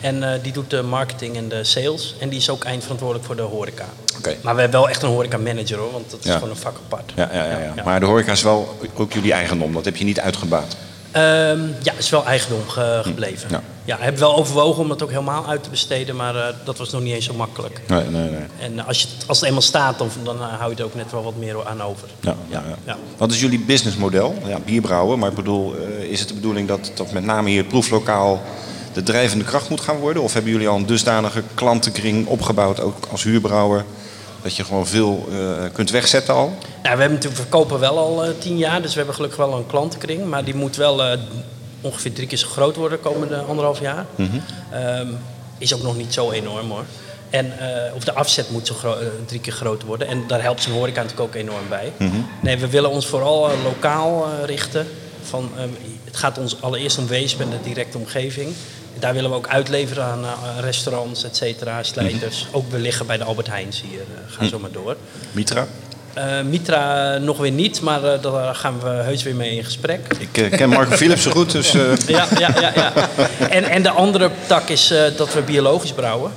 [0.00, 2.14] En eh, die doet de marketing en de sales.
[2.18, 3.86] En die is ook eindverantwoordelijk voor de horeca.
[4.18, 4.36] Oké.
[4.42, 6.34] Maar we hebben wel echt een horeca manager hoor, want dat is Ja.
[6.34, 7.12] gewoon een vak apart.
[7.16, 7.82] Ja, ja, ja, ja.
[7.84, 9.72] Maar de horeca is wel ook jullie eigendom.
[9.72, 10.76] Dat heb je niet uitgebaat.
[11.10, 13.48] Ehm, ja, is wel eigendom ge- gebleven.
[13.50, 13.62] Ja.
[13.84, 16.90] Ja, heb wel overwogen om het ook helemaal uit te besteden, maar eh, dat was
[16.90, 17.80] nog niet eens zo makkelijk.
[17.86, 18.40] Nee, nee, nee.
[18.60, 20.84] En eh, als, je, het- als het eenmaal staat, dan, dan eh, hou je er
[20.84, 22.08] ook net wel wat meer aan over.
[22.20, 22.76] Ja, ja, ja.
[22.84, 22.96] ja.
[23.16, 24.34] Wat is jullie businessmodel?
[24.46, 25.74] Ja, bierbrouwen, maar ik bedoel,
[26.08, 28.42] is het de bedoeling dat, dat met name hier het proeflokaal
[28.92, 30.22] de drijvende kracht moet gaan worden?
[30.22, 33.84] Of hebben jullie al een dusdanige klantenkring opgebouwd, ook als huurbrouwer,
[34.42, 35.28] dat je gewoon veel
[35.72, 36.46] kunt wegzetten al?
[36.48, 39.66] Nou, we hebben natuurlijk verkopen wel al tien jaar, dus we hebben gelukkig wel een
[39.66, 40.24] klantenkring.
[40.26, 41.02] Maar die moet wel
[41.84, 44.06] ongeveer drie keer zo groot worden de komende anderhalf jaar.
[44.70, 45.08] Ehm,
[45.58, 46.84] is ook nog niet zo enorm hoor.
[47.30, 50.06] En, eh, of de afzet moet zo eh, drie keer groter worden.
[50.06, 51.92] En daar helpt zijn horeca natuurlijk ook enorm bij.
[52.42, 54.86] Nee, we willen ons vooral eh, lokaal richten.
[55.22, 55.68] Van, ehm,
[56.04, 58.52] het gaat ons allereerst om Weesp en de directe omgeving.
[58.98, 60.24] Daar willen we ook uitleveren aan
[60.60, 62.46] restaurants, et cetera, slijters.
[62.50, 64.00] Ook we liggen bij de Albert Heijns hier.
[64.26, 64.96] ga zo maar door.
[65.32, 65.66] Mitra?
[66.14, 70.00] Eh, Mitra nog weer niet, maar eh, daar gaan we heus weer mee in gesprek.
[70.18, 71.74] Ik eh, ken Marco Philips zo goed, dus...
[71.74, 72.72] eh, Ja, ja, ja.
[72.74, 72.92] ja.
[73.50, 76.32] En, en de andere tak is eh, dat we biologisch brouwen.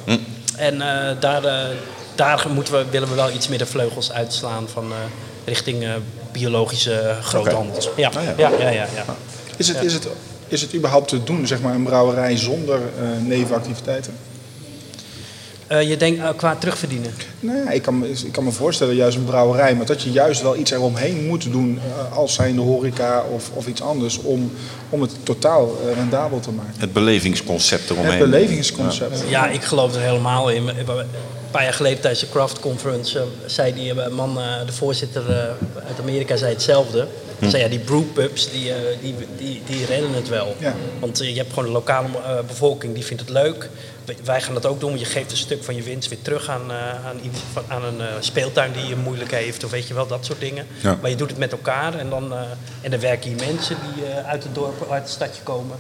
[0.56, 1.54] En eh, daar, eh,
[2.16, 4.98] daar moeten we, willen we wel iets meer de vleugels uitslaan van, eh,
[5.46, 5.90] richting eh,
[6.32, 7.90] biologische groothandels.
[7.96, 8.08] Ja.
[8.08, 8.34] Ah, ja.
[8.38, 9.06] Ja, ja, ja, ja.
[9.58, 10.08] Is het, is, het,
[10.48, 14.14] is het überhaupt te doen, zeg maar, een brouwerij zonder eh, nevenactiviteiten?
[15.68, 17.14] Eh, je denkt qua terugverdienen.
[17.56, 20.42] Nou ik kan, me- ik kan me voorstellen, juist een brouwerij, maar dat je juist
[20.42, 21.80] wel iets eromheen moet doen,
[22.10, 24.52] eh, als zijnde horeca of, of iets anders, om,
[24.90, 26.74] om het totaal eh, rendabel te maken.
[26.80, 28.12] het belevingsconcept eromheen.
[28.12, 29.24] Het belevingsconcept.
[29.30, 30.68] Ja, ik geloof er helemaal in.
[30.68, 30.86] Een
[31.52, 35.24] paar jaar geleden tijdens de Craft Conference eh, zei die man, eh, de voorzitter
[35.88, 37.08] uit Amerika, zei hetzelfde.
[37.40, 40.56] Hij zei ja, die brewpubs, die, eh, die, die, die redden het wel.
[40.60, 40.76] Ja.
[41.00, 42.08] Want je hebt gewoon een lokale
[42.48, 43.70] bevolking die vindt het leuk.
[44.06, 46.22] Wij- Wij gaan dat ook doen, want je geeft een stuk van je winst weer
[46.22, 46.76] terug aan, eh,
[47.08, 47.16] aan,
[47.54, 49.64] van- aan een eh, speeltuin die je moeilijk heeft.
[49.64, 50.68] Of weet je wel, dat soort dingen.
[50.82, 50.98] Ja.
[51.02, 52.40] Maar je doet het met elkaar en dan, eh,
[52.82, 55.78] en dan werken hier mensen die eh, uit het dorp, uit het stadje komen.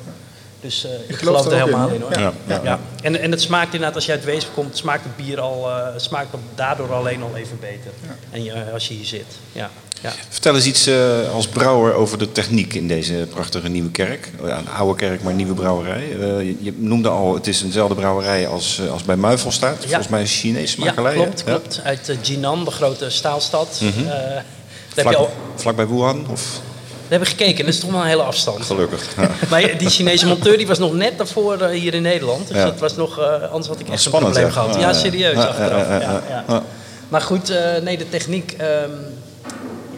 [0.61, 2.19] Dus eh, ik, geloof geloof er helemaal in, in hoor.
[2.19, 2.79] Ja, ja, ja.
[3.01, 5.87] En, en het smaakt inderdaad, als je uit Weesp komt, smaakt het bier al, eh,
[5.97, 7.91] smaakt het daardoor alleen al even beter.
[8.31, 9.25] En je, als je hier zit.
[9.51, 9.69] Ja.
[10.01, 10.13] Ja.
[10.29, 14.29] Vertel eens iets eh, als brouwer over de techniek in deze prachtige nieuwe kerk.
[14.41, 16.03] Oh Ja, een oude kerk, maar een nieuwe brouwerij.
[16.19, 19.77] Eh, je, je noemde al, het is eenzelfde brouwerij als, eh, als bij Muifel staat.
[19.85, 21.13] Volgens mij een Chinese ja, makelij.
[21.13, 21.17] hè?
[21.23, 21.81] klopt, klopt.
[21.83, 23.81] Uit Jinan, de grote staalstad.
[23.81, 26.25] Heb Vlak, al, vlak bij Wuhan?
[26.31, 26.41] Of?
[27.09, 28.65] daar hebben we gekeken, dat is toch wel een hele afstand.
[28.65, 29.05] Gelukkig.
[29.17, 29.29] Ja.
[29.49, 32.47] Maar die Chinese monteur die was nog net daarvoor hier in Nederland.
[32.47, 32.63] Dus Ja.
[32.65, 33.19] dat was nog,
[33.51, 34.73] anders had ik echt spannend, een probleem gehad.
[34.75, 34.93] Ja, Ja, ja.
[34.93, 35.87] serieus, Ja, achteraf.
[35.87, 36.23] ja, ja, Ja, ja.
[36.29, 36.43] ja.
[36.47, 36.63] Ja.
[37.09, 38.51] Maar goed, nee, de techniek.
[38.57, 38.89] ehm,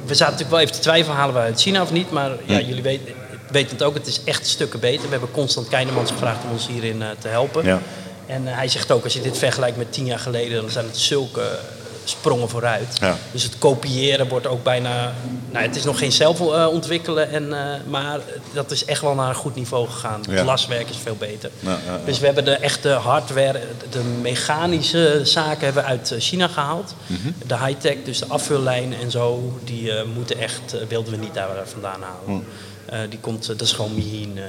[0.09, 2.11] we zaten natuurlijk wel even te twijfelen, halen we uit China of niet.
[2.11, 3.13] Maar ja, jullie weten,
[3.51, 5.03] weten het ook, het is echt stukken beter.
[5.03, 7.65] We hebben constant Keinemans gevraagd om ons hierin eh, te helpen.
[7.65, 7.79] Ja.
[8.25, 10.85] En eh, hij zegt ook, als je dit vergelijkt met tien jaar geleden, dan zijn
[10.85, 11.59] het zulke
[12.03, 12.97] sprongen vooruit.
[12.99, 13.17] Ja.
[13.31, 15.13] Dus het kopiëren wordt ook bijna.
[15.49, 18.19] Nou, het is nog geen zelf ontwikkelen, en, eh, maar
[18.53, 20.21] dat is echt wel naar een goed niveau gegaan.
[20.29, 20.35] Ja.
[20.35, 21.49] Het laswerk is veel beter.
[21.59, 21.77] Ja.
[22.05, 23.59] Dus we hebben de echte hardware,
[23.89, 26.95] de mechanische zaken hebben we uit eh, China gehaald.
[27.07, 27.31] Mhm.
[27.47, 31.49] De high-tech, dus de afvullijnen en zo, die eh, moeten echt, wilden we niet daar
[31.63, 32.25] vandaan halen.
[32.25, 32.93] Hm.
[32.93, 34.39] Eh, die komt, dat is gewoon Mihin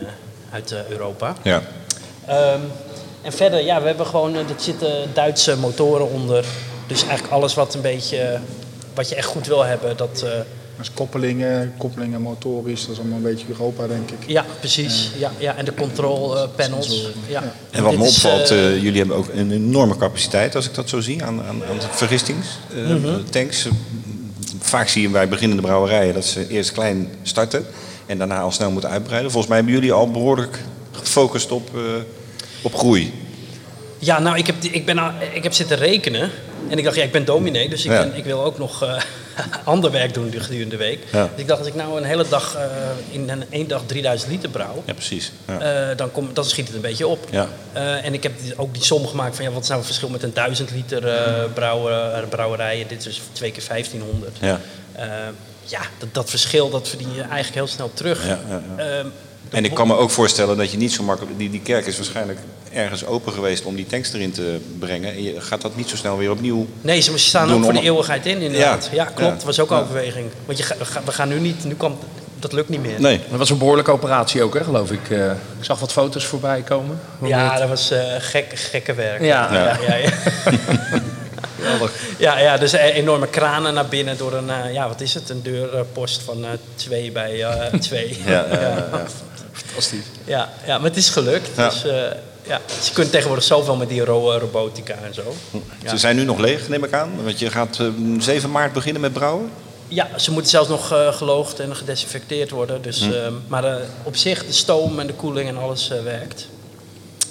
[0.53, 1.35] uit Europa.
[1.43, 1.63] Ja.
[2.27, 2.61] Ehm,
[3.23, 6.45] en verder, ja, we hebben gewoon, er zitten Duitse motoren onder.
[6.91, 8.41] Dus eigenlijk alles wat een beetje, eh,
[8.95, 10.23] wat je echt goed wil hebben, dat...
[10.25, 10.31] eh,
[10.79, 14.19] Dus koppelingen, koppelingen motorisch, dat is allemaal een beetje Europa, denk ik.
[14.27, 15.11] ja, precies.
[15.19, 17.07] Ja, ja, en de control eh, panels.
[17.27, 17.43] Ja.
[17.71, 21.25] En wat me opvalt, jullie hebben ook een enorme capaciteit, als ik dat zo zie,
[21.25, 23.69] aan, aan, aan vergistingstanks.
[24.61, 27.67] Vaak zie je bij beginnende brouwerijen dat ze eerst klein starten
[28.07, 29.31] en daarna al snel moeten uitbreiden.
[29.31, 30.59] Volgens mij hebben jullie al behoorlijk
[30.93, 31.81] gefocust op, eh,
[32.63, 33.13] op groei.
[33.99, 34.99] Ja, nou, ik heb, die- ik, ben,
[35.33, 36.31] ik heb zitten rekenen.
[36.69, 38.03] En ik dacht, ja, ik ben dominee, dus ik, Ja.
[38.03, 39.01] ben- ik wil ook nog eh,
[39.65, 40.99] ander werk doen gedurende de week.
[41.13, 41.23] Ja.
[41.23, 42.63] Dus ik dacht, als ik nou een hele dag, eh,
[43.11, 45.33] in een één dag 3000 liter brouw, Ja, precies.
[45.47, 45.89] Ja.
[45.91, 47.27] eh, dan, kom, dan schiet het een beetje op.
[47.31, 47.49] Ja.
[48.03, 50.23] En ik heb ook die som gemaakt van, ja, wat is nou het verschil met
[50.23, 51.01] een 1000 liter
[51.55, 52.81] brouwer, brouwerij?
[52.81, 54.37] En dit is twee keer 1500.
[54.41, 54.61] Ja.
[55.65, 58.27] Ja, dat, dat verschil, dat verdien je eigenlijk heel snel terug.
[58.27, 59.07] Ja, ja, Ehm,
[59.51, 61.39] En ik kan me ook voorstellen dat je niet zo makkelijk...
[61.39, 62.39] Die, die kerk is waarschijnlijk
[62.73, 65.13] ergens open geweest om die tanks erin te brengen.
[65.13, 66.67] En je gaat dat niet zo snel weer opnieuw...
[66.81, 68.89] Nee, ze staan ook voor om- de eeuwigheid in, inderdaad.
[68.93, 69.21] Ja, Ja, klopt.
[69.21, 69.31] ja.
[69.31, 69.77] Dat was ook Ja.
[69.77, 70.31] een overweging.
[70.45, 70.65] Want je,
[71.05, 71.99] we gaan- nu niet, nu kan,
[72.39, 73.01] dat lukt niet meer.
[73.01, 73.21] Nee.
[73.29, 75.11] Dat was een behoorlijke operatie ook, hè, geloof ik.
[75.11, 77.01] Eh, ik zag wat foto's voorbij komen.
[77.25, 79.21] Ja, dat was eh, gek, gekke werk.
[79.25, 79.53] Ja.
[79.55, 80.11] ja, ja, ja.
[82.19, 85.31] ja, ja, dus eh, enorme kranen naar binnen door een, eh, ja, wat is het,
[85.31, 88.19] een deurpost van eh, twee bij eh, twee.
[88.25, 88.89] Ja, ja, ja, ja.
[89.53, 90.05] Fantastisch.
[90.25, 91.49] ja, ja, maar het is gelukt.
[92.51, 92.61] Ja.
[92.67, 95.35] Dus, eh, ze kunnen tegenwoordig zoveel met die ro- robotica en zo.
[95.83, 95.91] Ja.
[95.91, 97.11] Ze zijn nu nog leeg, neem ik aan.
[97.25, 97.87] Want je gaat eh,
[98.19, 99.51] 7 maart beginnen met brouwen.
[99.89, 102.83] Ja, ze moeten zelfs nog eh, geloogd en gedesinfecteerd worden.
[102.83, 103.13] Dus, Hm.
[103.13, 106.47] eh, maar eh, op zich, de stoom en de koeling en alles eh, werkt.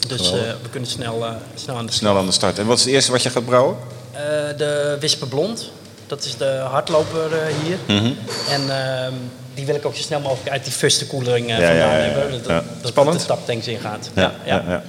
[0.07, 2.01] Dus eh, we kunnen snel, eh, snel aan de slag.
[2.01, 2.59] Snel aan de start.
[2.59, 3.75] En wat is het eerste wat je gaat brouwen?
[4.11, 4.21] Eh,
[4.57, 5.71] de Wisper Blond,
[6.09, 7.77] dat is de hardloper eh, hier.
[7.87, 8.11] Mhm.
[8.49, 9.13] En ehm,
[9.53, 12.31] die wil ik ook zo snel mogelijk uit die fuste koeling eh, vandaan hebben.
[12.31, 12.63] Dat, Ja.
[12.81, 13.19] dat Spannend.
[13.19, 14.09] de taptanks ingaat.
[14.13, 14.83] Ja, Ja, ja, ja, ja.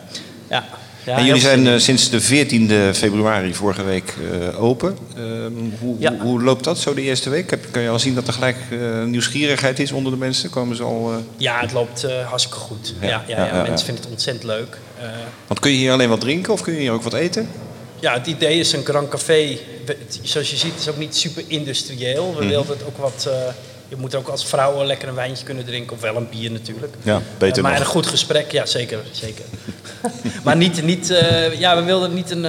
[0.49, 0.65] ja.
[1.05, 4.15] Ja, en jullie zijn eh, sinds de 14e februari vorige week
[4.59, 4.97] open.
[5.17, 6.11] Ehm, hoe, Ja.
[6.11, 7.51] hoe, hoe loopt dat zo de eerste week?
[7.51, 8.57] Heb, kan je al zien dat er gelijk
[9.07, 10.51] nieuwsgierigheid is onder de mensen?
[10.51, 12.95] Komen ze al, Ja, het loopt hartstikke goed.
[13.01, 14.79] Ja, Ja, ja, mensen vinden het ontzettend leuk.
[15.47, 17.49] Want kun je hier alleen wat drinken of kun je hier ook wat eten?
[18.01, 19.59] Ja, het idee is een Grand Café.
[20.23, 22.35] Zoals je ziet, is het ook niet super industrieel.
[22.35, 22.49] We Mhm.
[22.49, 23.27] wilden het ook wat.
[23.29, 23.35] eh,
[23.89, 26.51] je moet ook als vrouw wel lekker een wijntje kunnen drinken, of wel een bier
[26.51, 26.95] natuurlijk.
[27.03, 27.81] Ja, beter Eh, maar nog.
[27.81, 28.99] een goed gesprek, ja zeker.
[29.11, 29.45] zeker.
[30.45, 32.47] maar niet, niet eh, ja, we wilden niet een,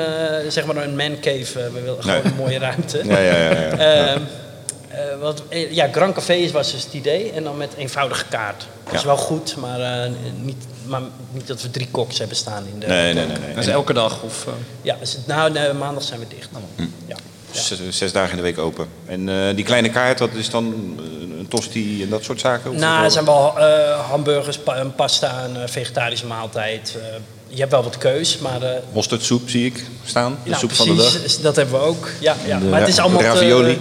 [0.48, 1.70] zeg maar een man cave.
[1.74, 3.02] we wilden gewoon een mooie ruimte.
[3.06, 3.78] Ja, ja, ja, ja.
[4.14, 4.22] Ehm,
[4.88, 7.32] eh, wat, ja, Grand Café is- was dus het idee.
[7.32, 8.66] En dan met eenvoudige kaart.
[8.84, 9.06] Dat is Ja.
[9.08, 10.10] wel goed, maar,
[10.42, 12.86] niet, maar niet dat we drie koks hebben staan in de...
[12.88, 13.38] Nee, nee, nee.
[13.38, 13.54] nee.
[13.56, 14.22] Dat is elke dag?
[14.24, 16.50] Of, eh, Ja, dus, nou, nee, maandag zijn we dicht.
[17.08, 17.16] Ja.
[17.52, 18.88] Zes, zes dagen in de week open.
[19.06, 22.72] En eh, die kleine kaart, dat is dan eh, een tosti en dat soort zaken?
[22.72, 26.96] Of Nou, er zijn wel eh, hamburgers, pa- een pasta, een vegetarische maaltijd.
[26.98, 27.04] Eh,
[27.48, 28.62] je hebt wel wat keus, maar...
[28.62, 31.12] eh, Mosterdsoep zie ik staan, de nou, soep van de dag.
[31.20, 32.10] precies, dat hebben we ook.
[32.20, 32.60] Ja, ja.
[32.60, 33.20] De maar het is allemaal...
[33.20, 33.80] te- ravioli.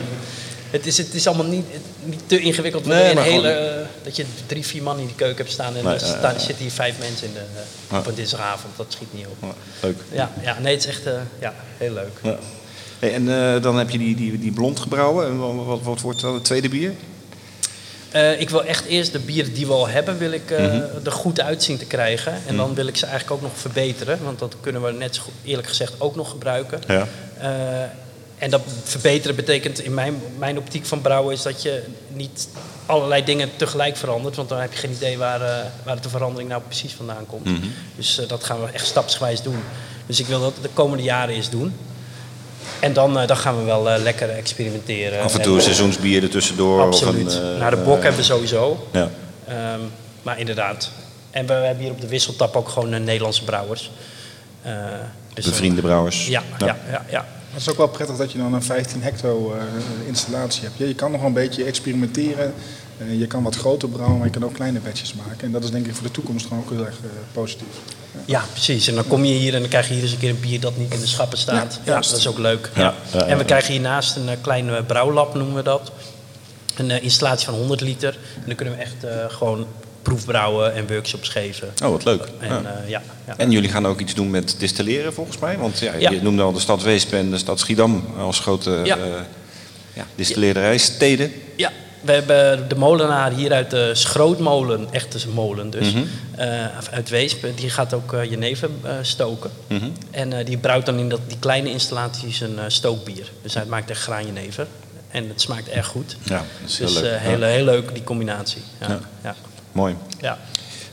[0.71, 1.67] Het, is, het is allemaal niet,
[2.05, 2.85] niet te ingewikkeld.
[2.85, 5.85] Nee, een hele, eh, dat je drie, vier man in die keuken hebt staan en
[5.85, 8.77] Nee, er eh, eh, zitten hier vijf mensen in de, op een dinsdagavond.
[8.77, 9.55] Dat schiet niet op.
[9.83, 9.97] Leuk.
[10.13, 11.03] Ja, ja, nee, het is echt
[11.41, 12.39] ja, heel leuk.
[12.99, 13.25] Hey, en
[13.63, 15.27] dan heb je die, die, die blond gebrouwen.
[15.27, 16.93] En wat, wat, wordt dan het tweede bier?
[18.39, 20.83] Ik wil echt eerst de bieren die we al hebben, wil ik Mhm.
[21.05, 22.35] er goed uitzien te krijgen.
[22.47, 24.19] En dan wil ik ze eigenlijk ook nog verbeteren.
[24.25, 26.81] Want dat kunnen we net zo goed, eerlijk gezegd ook nog gebruiken.
[26.87, 27.07] Ja.
[28.41, 32.49] En dat verbeteren betekent in mijn, mijn optiek van brouwen is dat je niet
[32.87, 34.37] allerlei dingen tegelijk verandert.
[34.37, 37.45] Want dan heb je geen idee waar, eh, waar de verandering nou precies vandaan komt.
[37.45, 37.67] Mhm.
[37.97, 39.63] Dus eh, dat gaan we echt stapsgewijs doen.
[40.07, 41.75] Dus ik wil dat de komende jaren eens doen.
[42.81, 45.23] En dan, eh, dan gaan we wel lekker experimenteren.
[45.23, 46.83] Af en toe een seizoensbier ertussendoor.
[46.83, 47.27] Absoluut.
[47.27, 48.89] Of een, nou, de bok hebben we sowieso.
[48.93, 49.11] Ja.
[49.49, 49.81] Ehm,
[50.23, 50.91] maar inderdaad.
[51.31, 53.91] En we hebben hier op de wisseltap ook gewoon Nederlandse brouwers.
[55.35, 56.27] Dus Bevriende brouwers.
[56.27, 57.05] Ja, ja, ja.
[57.11, 59.63] ja, Het is ook wel prettig dat je dan een 15 hecto eh,
[60.07, 60.79] installatie hebt.
[60.79, 62.55] Je, je kan nog wel een beetje experimenteren.
[62.99, 65.41] Eh, je kan wat groter brouwen, maar je kan ook kleine batches maken.
[65.41, 67.67] En dat is denk ik voor de toekomst gewoon ook heel erg eh, positief.
[68.25, 68.89] Ja, precies.
[68.89, 70.61] En dan kom je hier en dan krijg je hier eens een keer een bier
[70.61, 71.81] dat niet in de schappen staat.
[71.85, 72.71] Ja, dat is ook leuk.
[72.75, 72.95] Ja, Ja.
[73.13, 75.93] ja, ja, en we krijgen hiernaast een uh, klein eh, brouwlab, noemen we dat.
[76.77, 78.19] Een installatie van 100 liter.
[78.35, 79.67] En dan kunnen we echt eh, gewoon
[80.03, 81.69] proefbrouwen en workshops geven.
[81.85, 82.23] Oh, wat leuk.
[82.39, 82.63] En, Ja.
[82.83, 83.35] eh, ja, ja.
[83.37, 85.59] En jullie gaan ook iets doen met distilleren volgens mij.
[85.59, 88.97] Want ja, je noemde al de stad Weesp en de stad Schiedam als grote Ja.
[88.97, 89.03] eh
[91.57, 96.03] ja, we hebben de molenaar hier uit de Schrootmolen, echt een molen dus, Mhm.
[96.37, 97.47] eh, uit Weesp.
[97.55, 99.51] Die gaat ook jenever eh, stoken.
[99.67, 99.89] Mhm.
[100.11, 103.31] En die brouwt dan in dat, die kleine installaties een stookbier.
[103.43, 104.67] Dus hij maakt echt graan jenever.
[105.11, 106.17] En het smaakt erg goed.
[106.23, 107.05] Ja, dat is heel dus leuk.
[107.05, 107.29] eh, Ja.
[107.31, 108.63] heel, heel leuk die combinatie.
[109.23, 109.35] Ja.
[109.73, 109.95] Mooi.
[110.21, 110.39] ja.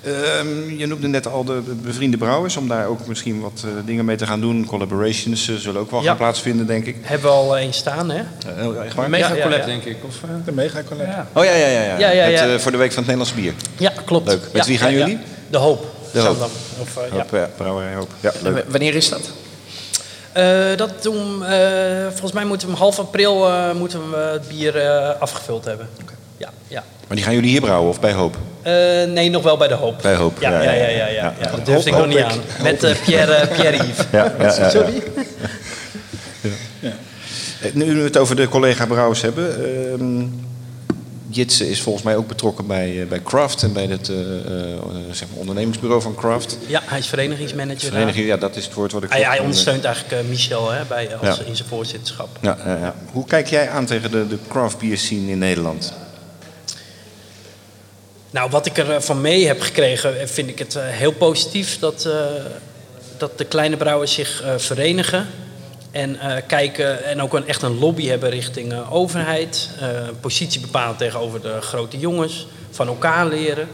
[0.04, 4.06] Ehm, je noemde net al de bevriende brouwers, om daar ook misschien wat eh, dingen
[4.06, 4.66] mee te gaan doen.
[4.66, 6.08] Collaborations eh, zullen ook wel Ja.
[6.08, 6.96] gaan plaatsvinden, denk ik.
[7.02, 8.18] Hebben we al één staan, hè?
[8.48, 9.06] Eh, echt waar?
[9.06, 9.66] Een mega Ja, ja, collab, ja.
[9.66, 9.98] denk ik.
[10.08, 11.06] Of, De mega collab.
[11.06, 11.28] ja.
[11.34, 11.82] Oh ja, ja, ja.
[11.82, 11.98] ja.
[12.00, 12.42] Ja, ja, ja.
[12.44, 13.54] Het, eh, voor de week van het Nederlands bier.
[13.78, 14.28] Ja, klopt.
[14.28, 14.42] Leuk.
[14.42, 15.06] Met Ja, wie gaan ja, ja.
[15.06, 15.20] jullie?
[15.50, 15.86] De Hoop.
[16.14, 16.28] De Hoop.
[16.38, 16.50] Zandam.
[16.80, 17.18] Of, ja.
[17.18, 18.10] Hoop, ja, brouwerij Hoop.
[18.20, 18.66] Ja, leuk.
[18.68, 19.22] w- wanneer is dat?
[20.32, 24.48] Eh, dat doen, eh, volgens mij moeten we hem half april eh, moeten we het
[24.48, 25.90] bier eh, afgevuld hebben.
[26.38, 26.84] Ja, ja.
[27.08, 28.38] Maar die gaan jullie hier brouwen of bij Hoop?
[28.62, 28.74] Eh,
[29.08, 30.00] nee, nog wel bij de hoop.
[30.02, 30.88] Bij Hoop, Ja, ja, ja, ja, ja.
[30.88, 31.34] ja, ja, ja, ja.
[31.42, 31.52] ja.
[31.52, 32.40] Dat durfde ik nog niet aan.
[32.64, 34.06] Met eh, Pierre, eh, Pierre Yves.
[34.12, 34.70] Ja, ja, ja, ja.
[34.70, 35.04] Sorry.
[37.74, 39.56] Nu we het over de collega-brouwers hebben.
[39.94, 40.26] ehm
[41.30, 44.78] Jitse is volgens mij ook betrokken bij, bij Craft en bij het eh, eh,
[45.12, 46.58] zeg maar ondernemingsbureau van Craft.
[46.68, 47.92] Ja, hij is verenigingsmanager.
[47.92, 49.12] Vereniging, ja, dat is het woord wat ik.
[49.12, 51.44] Hij, hij ondersteunt eigenlijk Michel hè, bij, als, Ja.
[51.46, 52.30] in zijn voorzitterschap.
[52.42, 52.96] Ja, ja, ja.
[53.12, 55.94] Hoe kijk jij aan tegen de, de craft beer scene in Nederland?
[58.32, 61.12] Nou, wat ik er eh, van mee heb gekregen, eh, vind ik het eh, heel
[61.12, 62.10] positief dat,
[63.18, 65.28] dat de kleine brouwers zich verenigen.
[65.92, 69.70] En kijken en ook een, echt een lobby hebben richting overheid.
[70.20, 72.48] positie bepalen tegenover de grote jongens.
[72.72, 73.68] Van elkaar leren.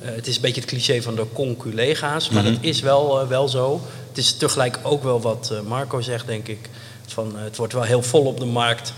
[0.00, 3.80] Het is een beetje het cliché van de conculega's, maar dat is wel, wel zo.
[4.08, 6.68] Het is tegelijk ook wel wat Marco zegt, denk ik.
[7.06, 8.92] Van, het wordt wel heel vol op de markt.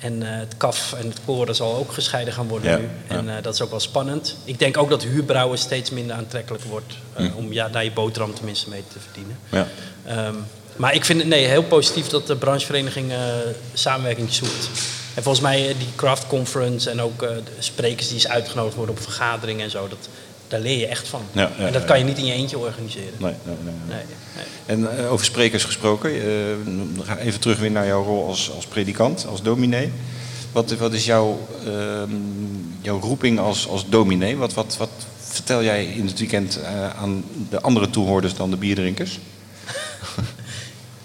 [0.00, 2.88] En eh, het kaf en het koren zal ook gescheiden gaan worden Ja, nu.
[3.08, 4.36] En eh, dat is ook wel spannend.
[4.44, 6.94] Ik denk ook dat huurbrouwen steeds minder aantrekkelijk wordt.
[7.14, 9.38] eh, Om ja, daar je boterham tenminste mee te verdienen.
[9.50, 9.66] Ja.
[10.06, 10.34] Ehm,
[10.76, 13.12] maar ik vind het nee, heel positief dat de branchevereniging
[13.72, 14.68] samenwerking zoekt.
[15.14, 19.02] En volgens mij die craft conference en ook de sprekers die eens uitgenodigd worden op
[19.02, 19.88] vergaderingen en zo.
[19.88, 20.08] Dat,
[20.50, 21.22] daar leer je echt van.
[21.32, 23.12] Ja, ja, en dat kan je niet in je eentje organiseren.
[23.18, 23.74] Nee, nee, nee.
[23.88, 24.44] nee.
[24.66, 26.10] En eh, over sprekers gesproken,
[27.02, 29.92] gaan even terug weer naar jouw rol als, als predikant, als dominee.
[30.52, 32.10] Wat, wat is jouw, ehm,
[32.80, 34.36] jouw roeping als, als dominee?
[34.36, 38.56] Wat, wat, wat vertel jij in het weekend eh, aan de andere toehoorders dan de
[38.56, 39.18] bierdrinkers?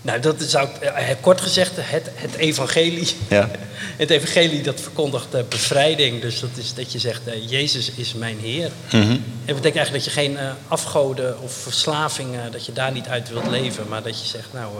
[0.06, 3.16] Nou, dat zou ik eh, kort gezegd het, het evangelie.
[3.30, 3.50] Ja.
[3.98, 6.22] Het evangelie dat verkondigt eh, bevrijding.
[6.22, 8.72] Dus dat is dat je zegt, eh, Jezus is mijn Heer.
[8.90, 13.08] En dat betekent eigenlijk dat je geen eh, afgoden of verslavingen, dat je daar niet
[13.08, 13.88] uit wilt leven.
[13.88, 14.72] Maar dat je zegt, nou,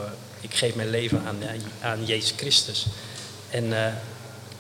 [0.42, 1.38] ik geef mijn leven aan,
[1.82, 2.86] aan Jezus Christus.
[3.50, 3.74] En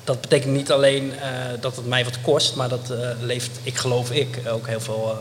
[0.04, 1.14] dat betekent niet alleen
[1.60, 5.18] dat het mij wat kost, maar dat eh, leeft, ik geloof ik, ook heel veel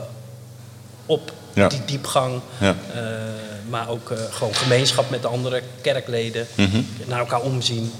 [1.06, 1.32] op.
[1.52, 1.68] Ja.
[1.68, 2.40] Die diepgang.
[2.60, 2.76] Ja.
[3.68, 6.46] Maar ook eh, gewoon gemeenschap met de andere kerkleden.
[6.54, 6.80] Mhm.
[7.06, 7.92] Naar elkaar omzien.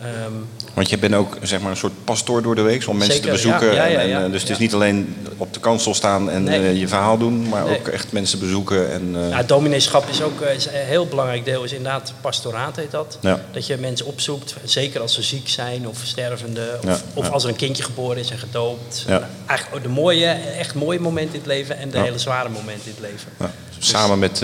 [0.00, 0.32] Ehm,
[0.74, 3.30] Want je bent ook zeg maar, een soort pastoor door de week om mensen Zeker,
[3.30, 3.74] te bezoeken.
[3.74, 6.42] ja, ja, ja, en, eh, dus het is niet alleen op de kansel staan en
[6.44, 6.58] Nee.
[6.60, 7.78] eh, je verhaal doen, maar Nee.
[7.78, 8.92] ook echt mensen bezoeken.
[8.92, 13.18] En, Ja, domineeschap is ook is een heel belangrijk deel, is inderdaad pastoraat heet dat.
[13.52, 16.78] Dat je mensen opzoekt, zeker als ze ziek zijn of stervende.
[17.14, 19.04] Of, als er een kindje geboren is en gedoopt.
[19.46, 20.26] Eigenlijk de mooie,
[20.58, 23.28] echt mooie momenten in het leven en de hele zware momenten in het leven.
[23.40, 24.42] ja, samen met,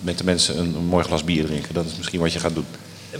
[0.00, 1.74] met de mensen een, een mooi glas bier drinken.
[1.74, 2.66] Dat is misschien wat je gaat doen.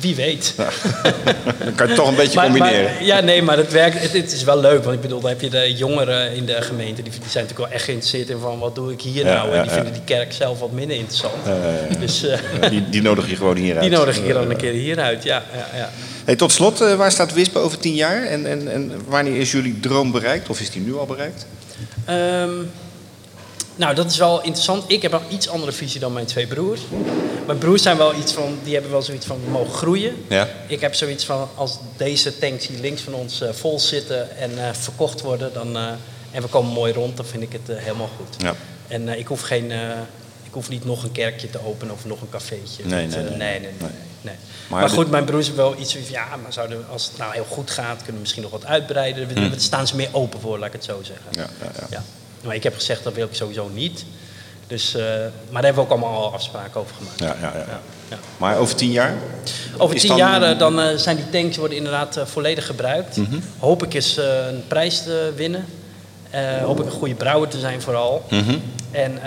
[0.01, 0.55] Wie weet.
[0.57, 2.83] Dan kan je het toch een beetje Maar- combineren.
[2.85, 4.83] maar- ja, nee, maar het, werkt, het, het is wel leuk.
[4.85, 7.03] Want ik bedoel, dan heb je de jongeren in de gemeente.
[7.03, 9.49] Die, die zijn natuurlijk wel echt geïnteresseerd in van wat doe ik hier Ja, nou.
[9.49, 9.75] En ja, die ja.
[9.77, 11.35] vinden die kerk zelf wat minder interessant.
[12.01, 12.39] Dus eh,
[12.71, 13.81] die, die nodig je gewoon hieruit.
[13.89, 15.23] die nodig ik er dan een keer hieruit.
[15.23, 15.91] Ja, ja, ja.
[16.25, 18.23] Hey, tot slot, eh, waar staat Wisp over tien jaar?
[18.27, 20.49] En, en, en wanneer is jullie droom bereikt?
[20.49, 21.47] Of is die nu al bereikt?
[22.05, 22.51] Ehm,
[23.81, 24.85] nou, dat is wel interessant.
[24.87, 26.81] Ik heb een iets andere visie dan mijn twee broers.
[27.47, 30.25] Mijn broers zijn wel iets van, die hebben wel zoiets van, we mogen groeien.
[30.29, 30.49] Ja.
[30.67, 34.67] Ik heb zoiets van, als deze tanks hier links van ons eh, vol zitten en
[34.67, 35.89] eh, verkocht worden, dan, eh,
[36.31, 38.43] en we komen mooi rond, dan vind ik het helemaal goed.
[38.43, 38.55] Ja.
[38.89, 39.71] En ik hoef geen,
[40.43, 42.85] ik hoef niet nog een kerkje te openen of nog een cafeetje.
[42.85, 43.61] Nee, nee, nee.
[44.21, 44.35] nee.
[44.69, 47.47] Maar goed, mijn broers hebben wel iets van, ja, maar zouden, als het nou heel
[47.49, 49.29] goed gaat, kunnen we misschien nog wat uitbreiden.
[49.29, 49.35] Hm.
[49.35, 51.27] Daar staan ze meer open voor, laat ik het zo zeggen.
[51.31, 52.03] Ja, ja, ja.
[52.45, 54.05] Maar ik heb gezegd dat wil ik sowieso niet.
[54.67, 55.03] Dus, eh,
[55.51, 57.19] maar daar hebben we ook allemaal al afspraken over gemaakt.
[57.19, 57.81] Ja, ja, ja.
[58.11, 58.19] Ja.
[58.37, 59.15] Maar over tien jaar?
[59.79, 63.17] Over tien dan- jaar eh, dan eh, zijn die tanks worden inderdaad volledig gebruikt.
[63.17, 63.39] Mhm.
[63.59, 64.17] Hoop ik eens
[64.51, 65.65] een prijs te winnen.
[66.65, 68.25] Hoop ik een goede brouwer te zijn vooral.
[68.31, 68.59] Mhm.
[68.91, 69.19] En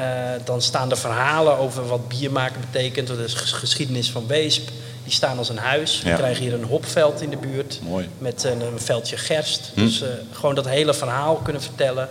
[0.44, 3.10] dan staan er verhalen over wat bier maken betekent.
[3.10, 4.70] Ges- geschiedenis van Weesp.
[5.04, 6.02] Die staan als een huis.
[6.04, 6.16] We Ja.
[6.16, 7.80] krijgen hier een hopveld in de buurt.
[7.82, 8.10] Mooi.
[8.18, 9.72] Met een, veldje gerst.
[9.74, 9.80] Hm.
[9.80, 12.10] Dus gewoon dat hele verhaal kunnen vertellen.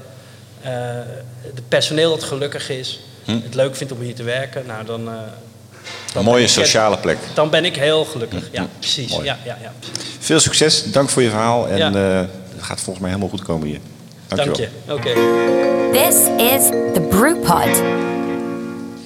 [0.62, 0.70] Eh
[1.42, 3.00] het personeel dat gelukkig is.
[3.24, 3.30] Hm.
[3.42, 4.66] Het leuk vindt om hier te werken.
[4.66, 5.22] Nou, dan, eh, Een
[6.12, 7.18] dan mooie sociale plek.
[7.34, 8.48] Dan ben ik heel gelukkig.
[8.52, 9.10] Ja, precies.
[9.10, 9.24] Mooi.
[9.24, 10.14] Ja, ja, ja, precies.
[10.18, 11.68] Veel succes, dank voor je verhaal.
[11.68, 11.92] En Ja.
[11.92, 13.78] eh, het gaat volgens mij helemaal goed komen hier.
[14.28, 14.70] Dank Dankjewel.
[14.86, 14.92] je.
[14.92, 15.12] Oké.
[15.92, 16.16] This
[16.52, 17.82] is the Brewpod.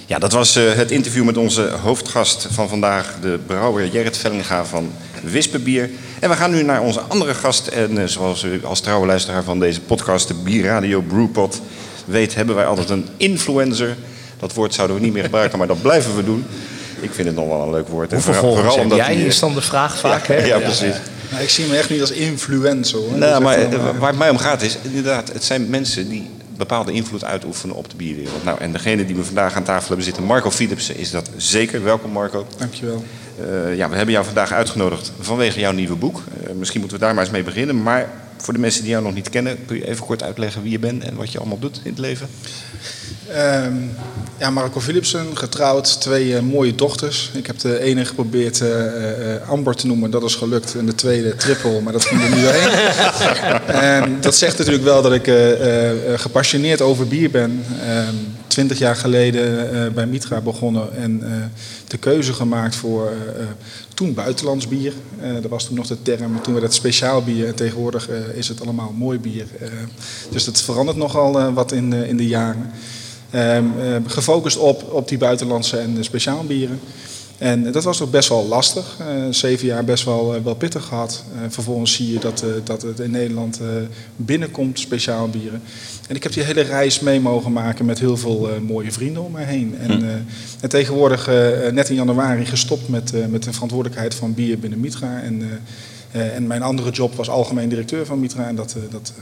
[0.06, 4.64] Ja, dat was eh, het interview met onze hoofdgast van vandaag, de brouwer Gerrit Vellinga
[4.64, 4.90] van
[5.22, 5.90] Wispenbier.
[6.20, 7.66] En we gaan nu naar onze andere gast.
[7.66, 11.60] En eh, zoals u als trouwe luisteraar van deze podcast, de Bierradio Brewpod,
[12.04, 13.96] weet, hebben wij altijd een influencer.
[14.38, 16.44] Dat woord zouden we niet meer gebruiken, maar dat blijven we doen.
[17.00, 18.12] Ik vind het nog wel een leuk woord.
[18.12, 19.14] Hoeveel vooral- omdat jij?
[19.14, 20.44] eh, Is dan de vraag vaak, hè?
[20.44, 20.94] Ja, precies.
[21.30, 23.18] Nou, ik zie me echt niet als influencer hoor.
[23.18, 27.24] Nou, maar waar het mij om gaat is, inderdaad, het zijn mensen die bepaalde invloed
[27.24, 28.44] uitoefenen op de bierwereld.
[28.44, 31.82] Nou, en degene die we vandaag aan tafel hebben zitten, Marco Philipsen, is dat zeker.
[31.82, 32.46] Welkom Marco.
[32.58, 33.04] Dankjewel.
[33.40, 36.22] Eh, ja, we hebben jou vandaag uitgenodigd vanwege jouw nieuwe boek.
[36.44, 37.82] Eh, misschien moeten we daar maar eens mee beginnen.
[37.82, 40.70] Maar voor de mensen die jou nog niet kennen, kun je even kort uitleggen wie
[40.70, 42.28] je bent en wat je allemaal doet in het leven?
[43.32, 43.74] Ehm,
[44.38, 47.30] ja, Marco Philipsen, getrouwd, twee eh, mooie dochters.
[47.34, 50.74] Ik heb de ene geprobeerd eh, eh, Amber te noemen, dat is gelukt.
[50.74, 52.70] En de tweede Triple, maar dat ging er niet doorheen.
[53.92, 55.30] en dat zegt natuurlijk wel dat ik
[56.20, 57.64] gepassioneerd over bier ben.
[57.86, 58.14] Ehm,
[58.46, 61.22] Twintig jaar geleden bij Mitra begonnen en
[61.88, 63.12] de keuze gemaakt voor
[63.94, 64.92] toen buitenlands bier.
[65.42, 67.46] Dat was toen nog de term, toen werd het speciaal bier.
[67.46, 69.46] En tegenwoordig is het allemaal mooi bier.
[70.30, 72.70] Dus dat verandert nogal wat in, in de jaren.
[73.36, 76.80] Ehm, eh, gefocust op, op die buitenlandse en speciaalbieren.
[77.38, 78.96] En dat was ook best wel lastig.
[78.98, 81.24] Eh, zeven jaar best wel, eh, wel pittig gehad.
[81.34, 83.60] Eh, vervolgens zie je dat, dat het in Nederland
[84.16, 85.62] binnenkomt, speciaal bieren.
[86.08, 89.32] En ik heb die hele reis mee mogen maken met heel veel mooie vrienden om
[89.32, 89.76] mij heen.
[89.78, 90.14] En, eh,
[90.60, 91.26] en tegenwoordig,
[91.72, 95.20] net in januari, gestopt met, met de verantwoordelijkheid van bier binnen Mitra.
[95.22, 95.42] En,
[96.10, 98.48] en mijn andere job was algemeen directeur van Mitra.
[98.48, 99.12] En dat, dat,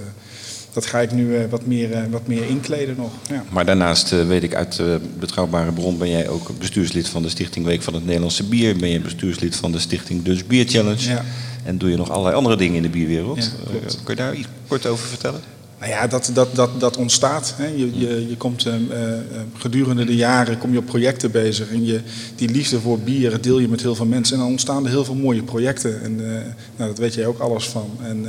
[0.74, 3.12] dat ga ik nu eh, wat, meer, eh, wat meer inkleden nog.
[3.28, 3.44] Ja.
[3.50, 4.82] Maar daarnaast eh, weet ik uit
[5.18, 8.76] betrouwbare bron ben jij ook bestuurslid van de Stichting Week van het Nederlandse Bier.
[8.76, 11.08] Ben je bestuurslid van de Stichting Dutch Beer Challenge.
[11.08, 11.24] Ja.
[11.64, 13.44] En doe je nog allerlei andere dingen in de bierwereld.
[13.44, 13.50] Ja,
[14.04, 15.40] kun je daar iets kort over vertellen?
[15.78, 17.54] Nou ja, dat, dat, dat, dat ontstaat.
[17.56, 17.66] Hè.
[17.66, 18.88] Je, je, je komt uh, uh,
[19.58, 21.70] gedurende de jaren kom je op projecten bezig.
[21.70, 22.00] En je,
[22.36, 24.34] die liefde voor bieren deel je met heel veel mensen.
[24.36, 26.02] En dan ontstaan er heel veel mooie projecten.
[26.02, 26.26] En uh,
[26.76, 27.90] nou, dat weet jij ook alles van.
[28.02, 28.26] En,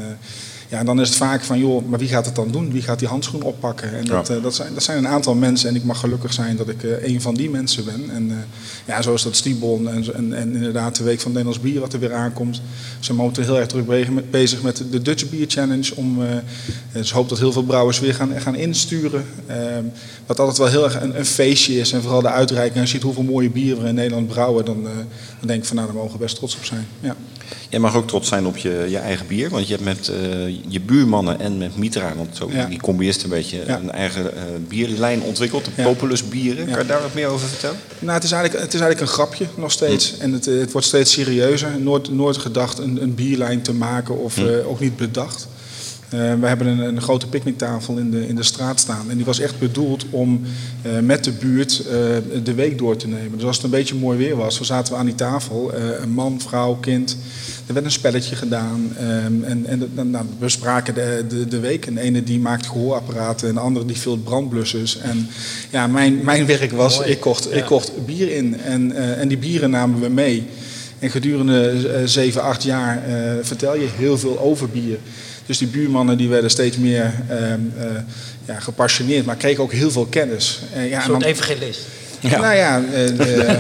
[0.68, 2.72] ja, dan is het vaak van, joh, maar wie gaat het dan doen?
[2.72, 3.98] Wie gaat die handschoen oppakken?
[3.98, 4.40] En dat, ja.
[4.40, 5.70] dat, zijn, dat zijn een aantal mensen.
[5.70, 8.10] En ik mag gelukkig zijn dat ik een van die mensen ben.
[8.10, 8.48] En
[8.86, 11.94] ja, zo is dat Stiebon en, en, en, inderdaad de Week van Nederlands Bier wat
[11.94, 12.56] er weer aankomt.
[12.56, 12.62] Ze
[13.00, 15.96] zijn momenteel heel erg druk bezig met de Dutch Beer Challenge.
[15.96, 16.20] Om,
[16.92, 19.26] dus hoop dat heel veel brouwers weer gaan, gaan insturen.
[20.26, 21.92] Wat altijd wel heel erg een, een, feestje is.
[21.92, 22.80] En vooral de uitreiking.
[22.80, 24.66] Als je ziet hoeveel mooie bieren we in Nederland brouwen.
[24.66, 24.90] Dan, uh,
[25.40, 26.88] dan denk ik van nou, daar mogen we best trots op zijn.
[27.00, 27.16] Ja.
[27.70, 29.50] Jij mag ook trots zijn op je, je eigen bier.
[29.50, 32.66] Want je hebt met uh, je buurmannen en met Mitra, want zo, ja.
[32.66, 33.78] die combi is een beetje ja.
[33.78, 34.32] een eigen
[34.68, 35.66] bierlijn ontwikkeld.
[35.66, 35.84] De ja.
[35.84, 36.66] Populus bieren.
[36.70, 37.78] Kan je daar wat meer over vertellen?
[38.00, 40.14] Nou, het is eigenlijk, het is eigenlijk een grapje nog steeds.
[40.16, 40.22] Hm.
[40.22, 41.80] En het, het wordt steeds serieuzer.
[41.80, 44.48] Nooit, nooit gedacht een, een bierlijn te maken of hm.
[44.66, 45.48] ook niet bedacht.
[46.14, 49.10] Uh, we hebben een, een, grote picknicktafel in de, in de straat staan.
[49.10, 50.42] En die was echt bedoeld om
[50.86, 51.92] uh, met de buurt uh,
[52.44, 53.38] de week door te nemen.
[53.38, 55.74] Dus als het een beetje mooi weer was, dan zaten we aan die tafel.
[55.74, 57.18] een man, vrouw, kind.
[57.68, 58.96] Er werd een spelletje gedaan.
[59.26, 61.86] Um, en en nou, we spraken de, de, de week.
[61.86, 63.48] En de ene die maakt gehoorapparaten.
[63.48, 64.98] En de andere die vult brandblussers.
[64.98, 65.28] En
[65.72, 67.56] ja, mijn, mijn werk was, ik kocht, ja.
[67.56, 68.60] ik kocht bier in.
[68.60, 70.48] En, en die bieren namen we mee.
[71.00, 71.74] En gedurende
[72.06, 73.02] zeven, acht jaar
[73.42, 74.98] vertel je heel veel over bier.
[75.46, 77.56] Dus die buurmannen die werden steeds meer uh, uh,
[78.46, 80.60] ja, gepassioneerd, maar kregen ook heel veel kennis.
[80.76, 81.80] Uh, ja, een soort evangelist.
[82.20, 82.40] Ja.
[82.40, 82.82] Nou ja,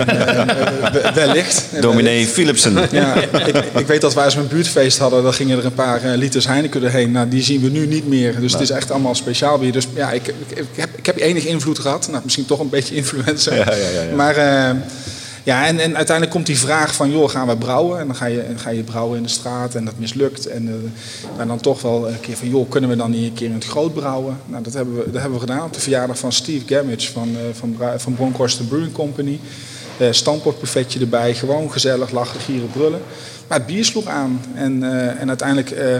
[1.14, 1.64] wellicht.
[1.82, 2.88] Dominee Philipsen.
[2.92, 6.02] Ja, ik, ik, weet dat wij we een buurtfeest hadden, dan gingen er een paar
[6.18, 7.12] liters Heineken erheen.
[7.12, 8.40] Nou, die zien we nu niet meer.
[8.40, 9.72] Dus het is echt allemaal speciaal bier.
[9.72, 12.08] Dus ja, ik, ik, ik, heb, ik heb enige invloed gehad.
[12.12, 13.56] Nou, misschien toch een beetje influencer.
[13.56, 14.36] Ja, ja, ja, maar
[15.46, 18.00] ja, en, en uiteindelijk komt die vraag van, joh, gaan we brouwen?
[18.00, 20.46] En dan ga je, ga je brouwen in de straat en dat mislukt.
[20.46, 23.48] En, uh, dan toch wel een keer van, joh, kunnen we dan niet een keer
[23.48, 24.38] in het groot brouwen?
[24.46, 27.30] Nou, dat hebben we, dat hebben we gedaan op de verjaardag van Steve Gamage van,
[27.30, 29.40] uh, van, van Bronkhorst Brewing Company.
[30.00, 33.02] Uh, erbij, gewoon gezellig lachen, gieren, brullen.
[33.48, 34.42] Maar het bier sloeg aan.
[34.54, 35.96] En, uh, en uiteindelijk, uh,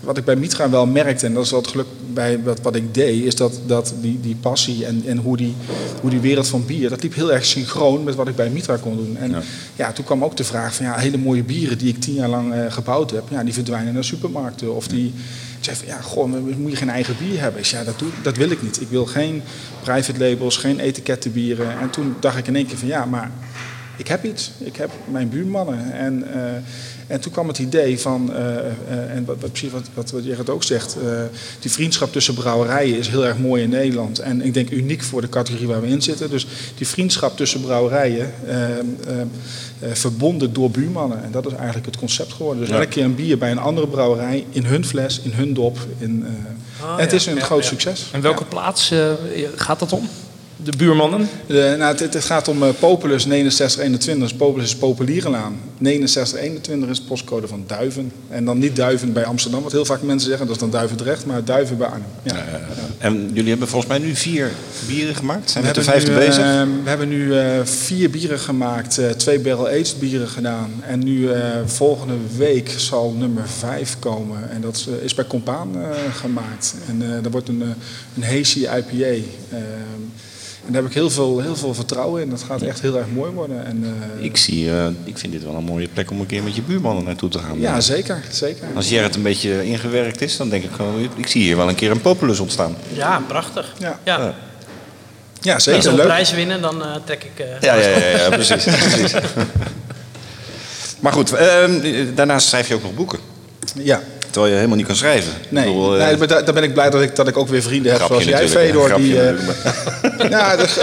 [0.00, 2.94] wat ik bij Mitra wel merkte, en dat is wat geluk bij wat, wat ik
[2.94, 5.54] deed, is dat, dat die, die passie en, en hoe, die,
[6.00, 8.76] hoe die wereld van bier, dat liep heel erg synchroon met wat ik bij Mitra
[8.76, 9.16] kon doen.
[9.16, 9.40] En ja.
[9.76, 12.28] ja toen kwam ook de vraag van ja, hele mooie bieren die ik tien jaar
[12.28, 14.74] lang uh, gebouwd heb, ja, die verdwijnen naar supermarkten.
[14.74, 15.06] Of die,
[15.58, 17.60] ik zei van ja, goh, moet je geen eigen bier hebben?
[17.60, 18.80] Ik zei, ja, dat, doe, dat wil ik niet.
[18.80, 19.42] Ik wil geen
[19.82, 21.78] private labels, geen etikettenbieren.
[21.80, 23.30] En toen dacht ik in één keer van ja, maar
[23.96, 24.50] ik heb iets.
[24.58, 25.92] Ik heb mijn buurmannen.
[25.92, 26.42] En, uh,
[27.10, 30.50] en toen kwam het idee van, uh, uh, en wat, wat, wat, wat, wat Gerrit
[30.50, 30.96] ook zegt,
[31.60, 34.18] die vriendschap tussen brouwerijen is heel erg mooi in Nederland.
[34.18, 36.30] En ik denk uniek voor de categorie waar we in zitten.
[36.30, 36.46] Dus
[36.76, 38.34] die vriendschap tussen brouwerijen,
[39.92, 41.24] verbonden door buurmannen.
[41.24, 42.60] En dat is eigenlijk het concept geworden.
[42.60, 42.74] Dus ja.
[42.74, 45.78] elke keer een bier bij een andere brouwerij, in hun fles, in hun dop.
[45.98, 46.26] In,
[46.82, 47.16] oh, en het ja.
[47.16, 48.08] is een ja, groot succes.
[48.12, 48.92] En welke plaats
[49.56, 50.08] gaat dat om?
[50.64, 51.28] De buurmannen?
[51.46, 54.28] De, nou, het, het, gaat om uh, Populus 6921.
[54.28, 55.56] Dus Populus is Populierenlaan.
[55.80, 58.12] 6921 is postcode van Duiven.
[58.28, 60.46] En dan niet Duiven bij Amsterdam, wat heel vaak mensen zeggen.
[60.46, 62.08] Dat is dan Duivendrecht, maar Duiven bij Arnhem.
[62.22, 62.34] Ja.
[62.34, 62.42] Uh,
[62.98, 64.50] en jullie hebben volgens mij nu vier
[64.86, 65.50] bieren gemaakt?
[65.50, 66.44] Zijn we met de vijfde nu, bezig?
[66.44, 67.32] Uh, we hebben nu
[67.64, 69.00] vier bieren gemaakt.
[69.16, 70.70] twee barrel-aged bieren gedaan.
[70.86, 71.28] En nu
[71.64, 74.50] volgende week zal nummer vijf komen.
[74.50, 75.76] En dat is bij Compaan
[76.14, 76.74] gemaakt.
[76.88, 77.62] En dat wordt een,
[78.16, 79.26] een hazy IPA.
[80.66, 82.30] En daar heb ik heel veel, heel veel vertrouwen in.
[82.30, 83.66] Dat gaat echt heel erg mooi worden.
[83.66, 83.84] En,
[84.18, 86.54] uh, ik, zie, uh, ik vind dit wel een mooie plek om een keer met
[86.54, 87.60] je buurmannen naartoe te gaan.
[87.60, 88.22] Ja, zeker.
[88.30, 88.66] zeker.
[88.74, 91.08] Als Gerrit een beetje ingewerkt is, dan denk ik gewoon...
[91.16, 92.76] Ik zie hier wel een keer een populus ontstaan.
[92.92, 93.74] Ja, prachtig.
[93.78, 94.34] Ja, ja.
[95.40, 95.58] ja.
[95.58, 95.76] zeker.
[95.76, 97.46] Als we een prijs winnen, dan uh, trek ik...
[97.60, 98.64] ja, ja, ja, ja, precies.
[98.64, 99.12] precies.
[101.00, 103.29] maar goed, ehm, daarnaast schrijf je ook nog boeken.
[103.74, 104.00] Ja.
[104.30, 105.32] Terwijl je helemaal niet kan schrijven.
[105.48, 107.62] Nee, ik bedoel, nee uh, daar, ben ik blij dat ik, dat ik ook weer
[107.62, 108.96] vrienden heb zoals jij, Fedor.
[108.96, 109.30] Die, uh,
[110.30, 110.72] ja, dus,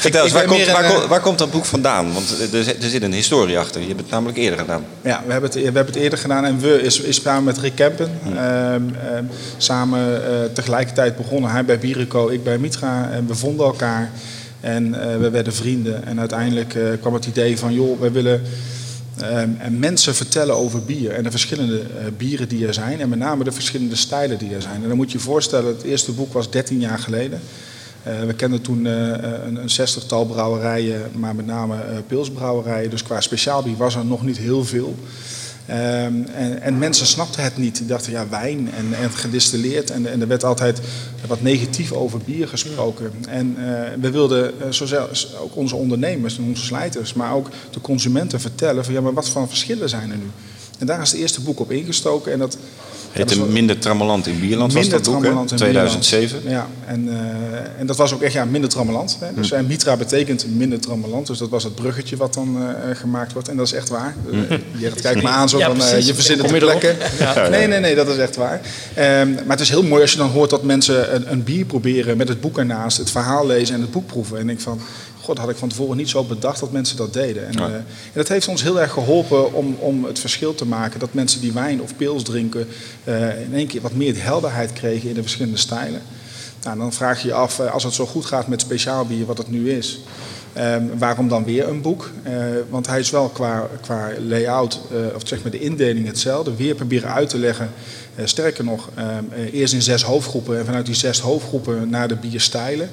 [0.00, 2.12] Vertel eens, waar, komt, waar, een, waar, komt dat boek vandaan?
[2.12, 3.80] Want er, er, zit een historie achter.
[3.80, 4.84] Je hebt het namelijk eerder gedaan.
[5.02, 6.44] Ja, we hebben het, we hebben het eerder gedaan.
[6.44, 8.10] En we is, is samen met Rick Kempen.
[8.22, 8.32] Hmm.
[8.32, 8.90] Uh,
[9.56, 10.18] samen uh,
[10.52, 11.50] tegelijkertijd begonnen.
[11.50, 13.10] Hij bij Birico, ik bij Mitra.
[13.12, 14.10] En we vonden elkaar.
[14.60, 16.06] En we werden vrienden.
[16.06, 18.42] En uiteindelijk kwam het idee van, joh, we willen...
[19.20, 21.86] Um, en mensen vertellen over bier en de verschillende uh,
[22.16, 23.00] bieren die er zijn.
[23.00, 24.82] En met name de verschillende stijlen die er zijn.
[24.82, 27.40] En dan moet je je voorstellen, het eerste boek was 13 jaar geleden.
[28.06, 29.08] Uh, we kenden toen uh,
[29.46, 32.90] een, een zestigtal brouwerijen, maar met name pilsbrouwerijen.
[32.90, 34.94] Dus qua speciaalbier was er nog niet heel veel.
[35.70, 37.76] Um, en, en, mensen snapten het niet.
[37.76, 39.90] Die dachten, ja, wijn en, en gedistilleerd.
[39.90, 40.80] En, en, er werd altijd
[41.26, 43.12] wat negatief over bier gesproken.
[43.28, 43.64] En uh,
[44.00, 45.08] we wilden uh, zowel,
[45.40, 49.28] ook onze ondernemers en onze slijters, maar ook de consumenten vertellen van, ja, maar wat
[49.28, 50.30] voor verschillen zijn er nu?
[50.78, 52.32] En daar is het eerste boek op ingestoken.
[52.32, 52.56] En dat,
[53.12, 56.42] Het Minder Trammeland in Bierland minder was dat boek, trammeland in 2007.
[56.42, 56.68] Bierland.
[56.84, 57.14] Ja, en, uh,
[57.78, 59.16] en dat was ook echt ja, minder trammeland.
[59.20, 59.34] Hè.
[59.34, 59.66] Dus hm.
[59.66, 61.26] Mitra betekent minder trammeland.
[61.26, 63.48] Dus dat was het bruggetje wat dan uh, gemaakt wordt.
[63.48, 64.14] En dat is echt waar.
[64.30, 64.36] Hm.
[64.78, 66.96] je kijkt me aan zo ja, van, uh, je verzint het plekken.
[67.18, 67.48] Ja.
[67.48, 68.60] Nee, nee, nee, dat is echt waar.
[68.98, 71.64] Um, maar het is heel mooi als je dan hoort dat mensen een, een bier
[71.64, 74.38] proberen met het boek ernaast, het verhaal lezen en het boek proeven.
[74.38, 74.80] En ik van,
[75.22, 77.46] God, had ik van tevoren niet zo bedacht dat mensen dat deden.
[77.46, 81.00] En, en, dat heeft ons heel erg geholpen om, om het verschil te maken.
[81.00, 82.68] Dat mensen die wijn of pils drinken
[83.04, 86.02] uh, in één keer wat meer helderheid kregen in de verschillende stijlen.
[86.62, 89.38] Nou, dan vraag je je af, als het zo goed gaat met speciaal bier, wat
[89.38, 90.00] het nu is.
[90.58, 92.10] Um, waarom dan weer een boek?
[92.26, 92.32] Uh,
[92.70, 96.56] want hij is wel qua, qua layout, uh, of zeg maar de indeling hetzelfde.
[96.56, 97.70] Weer proberen uit te leggen.
[98.16, 102.16] Uh, sterker nog, um, eerst in zes hoofdgroepen en vanuit die zes hoofdgroepen naar de
[102.16, 102.90] bierstijlen.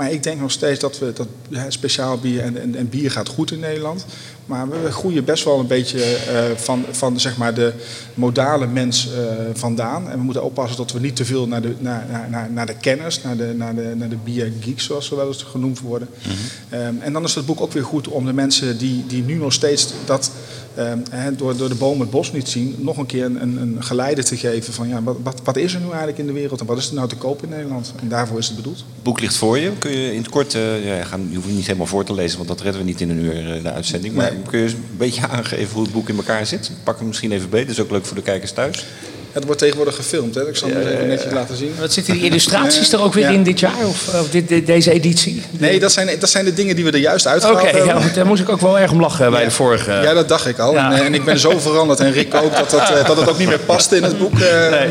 [0.00, 1.28] Maar ik denk nog steeds dat we dat
[1.68, 4.04] speciaal bier en, en, en, bier gaat goed in Nederland.
[4.46, 7.72] Maar we groeien best wel een beetje uh, van, van zeg maar de
[8.14, 9.12] modale mens uh,
[9.52, 10.10] vandaan.
[10.10, 12.74] En we moeten oppassen dat we niet te veel naar de, naar, naar, naar de
[12.74, 16.08] kenners, naar de, naar de, naar de biergeeks, zoals ze wel eens genoemd worden.
[16.12, 16.32] Mm
[16.68, 16.80] -hmm.
[16.80, 19.34] um, en dan is het boek ook weer goed om de mensen die, die nu
[19.34, 20.30] nog steeds dat
[20.78, 21.02] um,
[21.36, 24.36] door, door de boom het bos niet zien, nog een keer een, een geleide te
[24.36, 26.78] geven van ja, wat, wat, wat, is er nu eigenlijk in de wereld en wat
[26.78, 27.92] is er nou te koop in Nederland?
[28.00, 28.76] En daarvoor is het bedoeld.
[28.78, 29.72] Het boek ligt voor je.
[29.78, 32.14] Kun je in het kort, uh, ja, gaan, je hoeft het niet helemaal voor te
[32.14, 34.14] lezen, want dat redden we niet in een uur uh, de uitzending.
[34.14, 34.42] Maar nee.
[34.42, 36.70] kun je een beetje aangeven hoe het boek in elkaar zit?
[36.84, 38.86] Pak hem misschien even beter, dat is ook leuk voor de kijkers thuis.
[39.32, 40.48] Het wordt tegenwoordig gefilmd, hè?
[40.48, 41.74] ik zal het even netjes laten zien.
[41.80, 44.92] Wat zitten die illustraties er ook weer in dit jaar, of, of dit, dit, deze
[44.92, 45.42] editie?
[45.50, 48.02] Nee, dat zijn, dat zijn de dingen die we er juist uitgehaald okay, hebben.
[48.02, 49.90] Ja, daar moest ik ook wel erg om lachen bij de vorige.
[49.90, 50.76] Ja, dat dacht ik al.
[50.76, 53.48] En, en, ik ben zo veranderd, en Rick ook, dat, dat, dat het ook niet
[53.48, 54.38] meer past in het boek.
[54.38, 54.88] Uh, nee.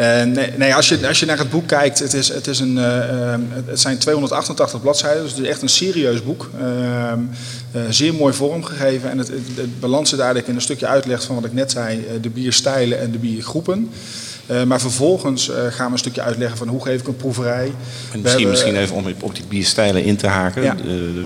[0.00, 2.46] Uh, uh, nee, nee als, je, als je naar het boek kijkt, het, is, het,
[2.46, 3.34] is een, uh,
[3.66, 6.50] het zijn 288 bladzijden, dus het is echt een serieus boek.
[6.60, 7.12] Uh,
[7.90, 9.36] zeer mooi vormgegeven en het, het,
[9.80, 13.18] het eigenlijk in een stukje uitleg van wat ik net zei, de bierstijlen en de
[13.18, 13.90] biergroepen.
[14.50, 17.64] Uh, maar vervolgens uh, gaan we een stukje uitleggen van hoe geef ik een proeverij.
[17.66, 17.72] En
[18.20, 20.62] misschien, hebben, misschien even om op die bierstijlen in te haken.
[20.62, 20.76] Ja.
[20.84, 21.24] Uh,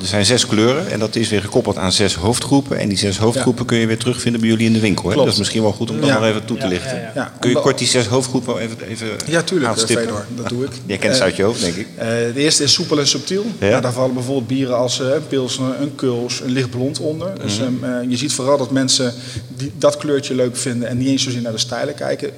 [0.00, 2.78] er zijn zes kleuren en dat is weer gekoppeld aan zes hoofdgroepen.
[2.78, 3.68] En die zes hoofdgroepen ja.
[3.68, 5.08] kun je weer terugvinden bij jullie in de winkel.
[5.08, 5.16] Hè?
[5.16, 6.14] Dat is misschien wel goed om dat ja.
[6.14, 7.10] nog even toe te lichten.
[7.14, 10.70] Ja, kun je kort die zes hoofdgroepen even, even Ja, tuurlijk, Fedor, dat doe ik.
[10.86, 11.86] Jij kent ze uit je hoofd, denk ik.
[11.98, 13.44] Uh, de eerste is soepel en subtiel.
[13.58, 17.32] Nou, daar vallen bijvoorbeeld bieren als een pilsner, een kuls, een lichtblond onder.
[17.42, 17.92] Dus mm -hmm.
[17.92, 19.14] um, je ziet vooral dat mensen
[19.56, 22.30] die dat kleurtje leuk vinden en niet eens zozeer naar de stijlen kijken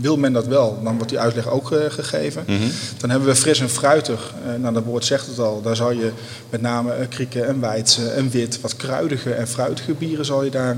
[0.00, 2.42] wil men dat wel, dan wordt die uitleg ook uh, gegeven.
[2.46, 2.70] Mm -hmm.
[2.98, 4.34] Dan hebben we fris en fruitig.
[4.46, 5.62] Uh, nou, dat woord zegt het al.
[5.62, 6.12] Daar zal je
[6.50, 10.50] met name uh, krieken en weidse en wit, wat kruidige en fruitige bieren zal je
[10.50, 10.76] daar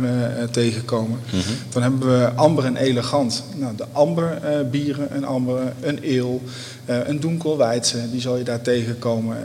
[0.51, 1.18] tegenkomen.
[1.33, 1.55] Mm -hmm.
[1.68, 3.45] Dan hebben we amber en elegant.
[3.57, 4.39] Nou, de amber
[4.71, 6.43] bieren, een amber, een eel,
[6.91, 9.36] een donkelweidse, die zal je daar tegenkomen.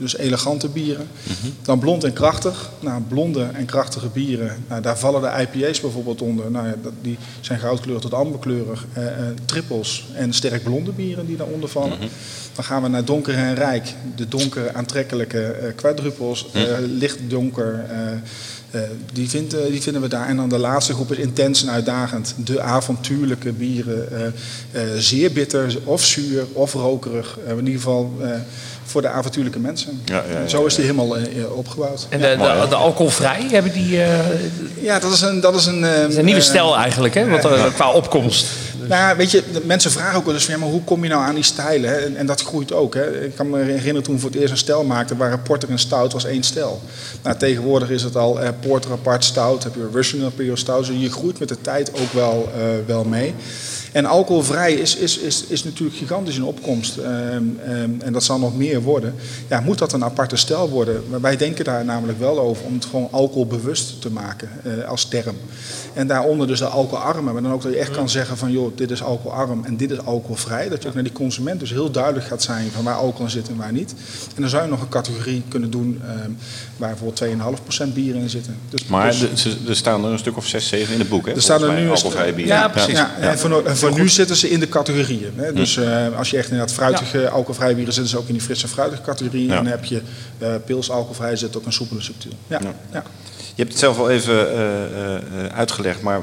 [0.00, 1.06] dus elegante bieren.
[1.22, 1.52] Mm -hmm.
[1.62, 2.70] Dan blond en krachtig.
[2.80, 6.50] Nou, blonde en krachtige bieren, nou, daar vallen de IPA's bijvoorbeeld onder.
[6.50, 9.04] Nou, ja, die zijn goudkleurig tot amberkleurig uh,
[9.44, 11.96] trippels en sterk blonde bieren die daaronder vallen.
[11.96, 12.08] Mm -hmm.
[12.54, 13.94] Dan gaan we naar donker en rijk.
[14.16, 16.84] De donkere aantrekkelijke quadrupels, mm -hmm.
[16.84, 17.84] licht donker.
[19.12, 20.26] Die, vindt, die, vinden we daar.
[20.26, 22.34] En dan de laatste groep is intens en uitdagend.
[22.44, 24.34] De avontuurlijke bieren.
[24.96, 27.38] zeer bitter, of zuur, of rokerig.
[27.48, 28.12] in ieder geval
[28.88, 30.02] voor de avontuurlijke mensen.
[30.04, 31.24] Ja, ja, ja, Zo is die helemaal uh,
[31.56, 32.06] opgebouwd.
[32.08, 33.92] En de, de, de, alcoholvrij, hebben die...
[33.96, 34.08] Uh,
[34.80, 35.40] ja, dat is een...
[35.40, 37.28] Dat is een, uh, dat is een nieuwe stijl eigenlijk, hè?
[37.28, 38.46] Wat, qua opkomst.
[38.78, 38.88] Dus.
[38.88, 41.22] Nou, weet je, mensen vragen ook wel eens van, ja, maar hoe kom je nou
[41.22, 41.90] aan die stijlen?
[41.90, 41.96] Hè?
[41.96, 42.94] En, en, dat groeit ook.
[42.94, 43.24] Hè?
[43.24, 45.78] Ik kan me herinneren toen we voor het eerst een stijl maakten, waren porter en
[45.78, 46.80] stout was één stijl.
[47.22, 50.86] Nou, tegenwoordig is het al porter apart stout, heb je Russian Imperial stout.
[50.86, 53.34] Dus je groeit met de tijd ook wel, uh, wel mee.
[53.92, 56.96] En alcoholvrij is, is, is, is natuurlijk gigantisch in opkomst.
[56.96, 57.04] Um,
[57.68, 59.14] um, en dat zal nog meer worden.
[59.48, 61.02] Ja, moet dat een aparte stijl worden?
[61.10, 65.04] Maar wij denken daar namelijk wel over om het gewoon alcoholbewust te maken uh, als
[65.04, 65.36] term.
[65.98, 67.32] En daaronder dus de alcoholarme.
[67.32, 69.90] Maar dan ook dat je echt kan zeggen van joh, dit is alcoholarm en dit
[69.90, 70.68] is alcoholvrij.
[70.68, 73.48] Dat je ook naar die consument dus heel duidelijk gaat zijn van waar alcohol zit
[73.48, 73.94] en waar niet.
[74.34, 76.36] En dan zou je nog een categorie kunnen doen um,
[76.76, 78.56] waar bijvoorbeeld 2,5% bier in zitten.
[78.68, 81.26] Dus, maar dus, de, er staan er een stuk of 6, 7 in het boek
[81.26, 81.34] hè?
[81.34, 82.46] Er staan er nu alcoholvrije bier.
[82.46, 82.92] Ja, precies.
[82.92, 83.30] Ja, ja.
[83.30, 85.32] En voor, voor nu zitten ze in de categorieën.
[85.36, 85.52] Hè?
[85.52, 87.28] Dus uh, als je echt inderdaad fruitige ja.
[87.28, 89.46] alcoholvrije bieren zitten ze ook in die frisse fruitige categorie.
[89.46, 89.56] Ja.
[89.56, 90.02] En dan heb je
[90.38, 92.32] uh, pils alcoholvrij zit ook een soepele subtiel.
[92.46, 92.60] Ja.
[92.92, 93.02] ja.
[93.58, 96.20] Je hebt het zelf al even uh, uh, uitgelegd, maar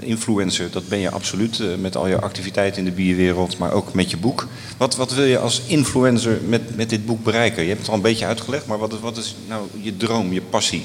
[0.00, 4.10] influencer, dat ben je absoluut met al je activiteiten in de bierwereld, maar ook met
[4.10, 4.46] je boek.
[4.76, 7.62] Wat, wat wil je als influencer met, met dit boek bereiken?
[7.62, 10.40] Je hebt het al een beetje uitgelegd, maar wat wat is nou je droom, je
[10.40, 10.84] passie?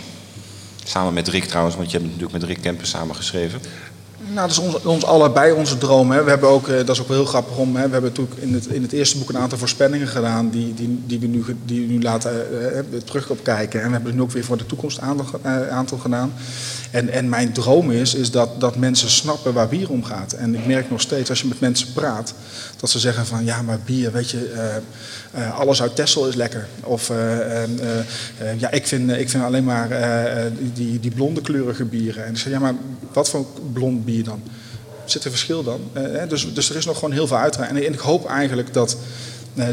[0.84, 3.62] Samen met Rick trouwens, want je hebt natuurlijk met Rick Kempen samen geschreven.
[4.36, 6.12] Nou, dat is ons, ons allebei onze droom.
[6.12, 6.24] Hè.
[6.24, 7.76] We hebben ook, eh, dat is ook wel heel grappig om.
[7.76, 10.74] Hè, we hebben natuurlijk in het, in het eerste boek een aantal voorspellingen gedaan die,
[10.74, 13.84] die, die, we, nu, die nu laten eh, eh.
[13.84, 16.34] En we hebben nu ook weer voor de toekomst aantal, eh, aantal gedaan.
[16.92, 20.34] En, en mijn droom is, is dat, dat mensen snappen waar bier om gaat.
[20.34, 22.34] En ik merk nog steeds als je met mensen praat,
[22.80, 24.76] dat ze zeggen van ja, maar bier, weet je, eh,
[25.32, 26.68] eh, alles uit Texel is lekker.
[26.84, 27.18] Of eh,
[28.58, 29.90] ja, ik vind, ik vind alleen maar
[30.74, 32.26] die, die, blonde kleurige bieren.
[32.26, 32.74] En ik zeg ja, maar
[33.14, 34.42] wat voor blond bier dan?
[35.06, 35.80] Zit er verschil dan?
[36.28, 37.72] Dus, dus er is nog gewoon heel veel uiteraard.
[37.72, 38.98] En ik hoop eigenlijk dat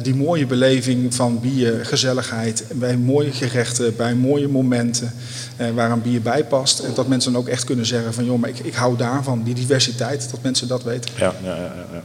[0.02, 5.12] die mooie beleving van bier, gezelligheid, bij mooie gerechten, bij mooie momenten
[5.74, 6.78] waar een bier bij past.
[6.78, 9.42] En dat mensen dan ook echt kunnen zeggen van joh, maar ik, ik hou daarvan,
[9.42, 11.10] die diversiteit, dat mensen dat weten.
[11.16, 12.02] Ja, ja, ja, ja.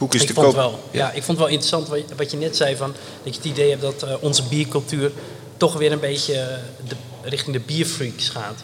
[0.00, 0.54] Boek is ik te vond koop.
[0.56, 3.34] wel, ja, ik vond het wel interessant wat je, wat je net zei van dat
[3.34, 5.10] je het idee hebt dat eh, onze biercultuur
[5.56, 6.46] toch weer een beetje eh,
[6.88, 8.58] de, richting de bierfreaks gaat.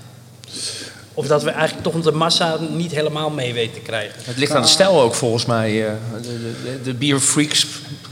[1.15, 4.15] Of dat we eigenlijk toch de massa niet helemaal mee weten te krijgen.
[4.25, 5.87] Het ligt aan de stijl ook volgens mij.
[5.87, 7.67] eh, De, de, de, de bierfreaks,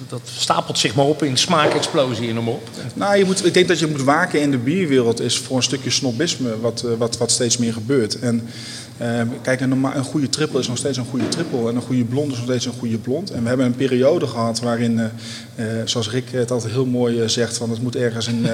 [0.08, 2.68] dat stapelt zich maar op in smaakexplosie en maar op.
[2.94, 5.62] Nou, je moet, ik denk dat je moet waken in de bierwereld is voor een
[5.62, 8.18] stukje snobisme wat, wat, wat steeds meer gebeurt.
[8.18, 8.48] En
[8.96, 12.04] eh, kijk, een, een goede triple is nog steeds een goede triple en een goede
[12.04, 13.30] blond is nog steeds een goede blond.
[13.30, 17.20] En we hebben een periode gehad waarin, eh, eh, zoals Rick het altijd heel mooi
[17.20, 18.46] eh, zegt, van het moet ergens in,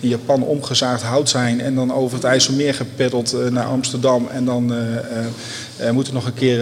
[0.00, 4.72] in Japan omgezaagd hout zijn en dan over het IJsselmeer gepeddeld naar Amsterdam en dan
[5.92, 6.60] moet er nog een keer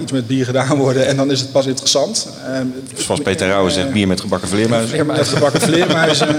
[0.00, 2.28] iets met bier gedaan worden en dan is het pas interessant.
[2.46, 2.60] Eh,
[2.94, 5.06] Zoals Peter Rauwe zegt, bier met gebakken vleermuizen.
[5.06, 6.36] met gebakken vleermuizen.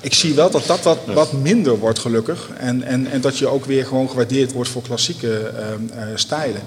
[0.00, 2.50] Ik zie wel dat dat wat, wat minder wordt gelukkig.
[2.58, 6.60] En, en, en dat je ook weer gewoon gewaardeerd wordt voor klassieke eh, eh, stijlen.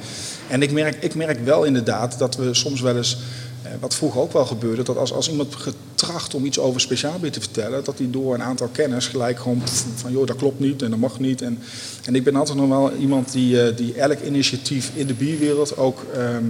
[0.47, 3.17] En ik merk, ik merk wel inderdaad dat we soms wel eens,
[3.61, 7.31] eh, wat vroeger ook wel gebeurde, dat als, als iemand getracht om iets over speciaalbier
[7.31, 9.61] te vertellen, dat hij door een aantal kenners gelijk gewoon
[9.95, 11.41] van joh, dat klopt niet en dat mag niet.
[11.41, 11.59] En,
[12.05, 15.77] en ik ben altijd nog wel iemand die, eh, die elk initiatief in de bierwereld
[15.77, 16.45] ook ehm,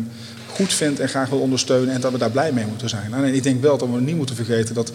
[0.53, 3.13] goed vindt en graag wil ondersteunen en dat we daar blij mee moeten zijn.
[3.13, 4.91] En ik denk wel dat we niet moeten vergeten dat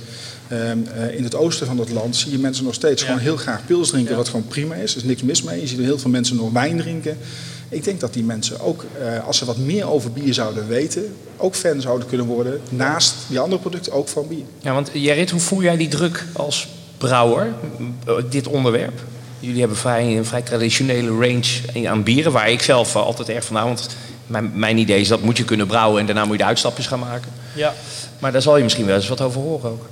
[0.49, 3.37] ehm, eh, in het oosten van het land zie je mensen nog steeds gewoon heel
[3.37, 4.91] graag pils drinken, wat gewoon prima is.
[4.91, 5.61] Er is niks mis mee.
[5.61, 7.19] Je ziet heel veel mensen nog wijn drinken.
[7.69, 11.15] Ik denk dat die mensen ook, eh, als ze wat meer over bier zouden weten,
[11.37, 14.45] ook fan zouden kunnen worden, naast die andere producten ook van bier.
[14.61, 17.55] Ja, want Gerrit, hoe voel jij die druk als brouwer,
[18.07, 19.01] eh, dit onderwerp?
[19.41, 23.57] Jullie hebben vrij, een vrij traditionele range aan bieren, waar ik zelf altijd erg van
[23.57, 23.69] hou.
[23.69, 23.89] Want
[24.29, 26.87] mijn, mijn idee is dat moet je kunnen brouwen en daarna moet je de uitstapjes
[26.87, 27.31] gaan maken.
[27.55, 27.75] Ja.
[28.19, 29.87] Maar daar zal je misschien wel eens wat over horen ook.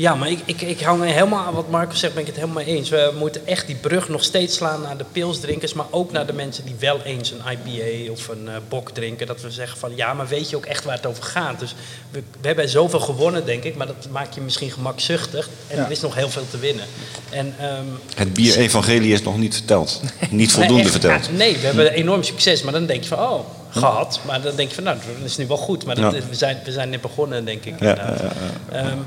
[0.00, 2.36] Ja, maar ik, ik, ik hou me helemaal aan wat Marco zegt, ben ik het
[2.38, 2.88] helemaal mee eens.
[2.88, 6.32] We moeten echt die brug nog steeds slaan naar de pilsdrinkers, maar ook naar de
[6.32, 9.26] mensen die wel eens een IPA of een eh, bok drinken.
[9.26, 11.58] Dat we zeggen van ja, maar weet je ook echt waar het over gaat?
[11.60, 11.74] Dus
[12.10, 15.48] we, we hebben zoveel gewonnen, denk ik, maar dat maakt je misschien gemakzuchtig.
[15.68, 15.84] En Ja.
[15.84, 16.84] er is nog heel veel te winnen.
[17.30, 17.84] En, ehm,
[18.14, 20.00] Het bier-evangelie is nog niet verteld.
[20.30, 21.26] Niet voldoende nee, echt, verteld.
[21.26, 23.40] ja, nee, we hebben enorm succes, maar dan denk je van oh,
[23.70, 24.20] gehad.
[24.26, 25.84] Maar dan denk je van nou, dat is nu wel goed.
[25.84, 26.20] Maar dat, Ja.
[26.28, 27.80] we, zijn, we zijn net begonnen, denk ik.
[27.80, 28.32] Ja, inderdaad.
[28.72, 28.98] Ehm,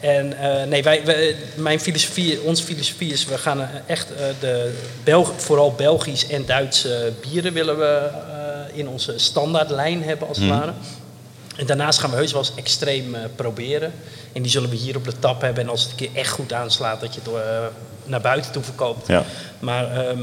[0.00, 4.26] en eh, nee, wij, wij- mijn filosofie, onze filosofie is, we gaan eh, echt eh,
[4.40, 4.72] de
[5.04, 8.08] Belg, vooral Belgisch en Duitse bieren willen we
[8.72, 10.72] in onze standaardlijn hebben als het ware.
[11.56, 13.92] En daarnaast gaan we heus wel eens extreem proberen.
[14.32, 15.62] En die zullen we hier op de tap hebben.
[15.64, 17.32] En als het een keer echt goed aanslaat, dat je het
[18.04, 19.06] naar buiten toe verkoopt.
[19.06, 19.24] Ja.
[19.58, 20.22] Maar ehm,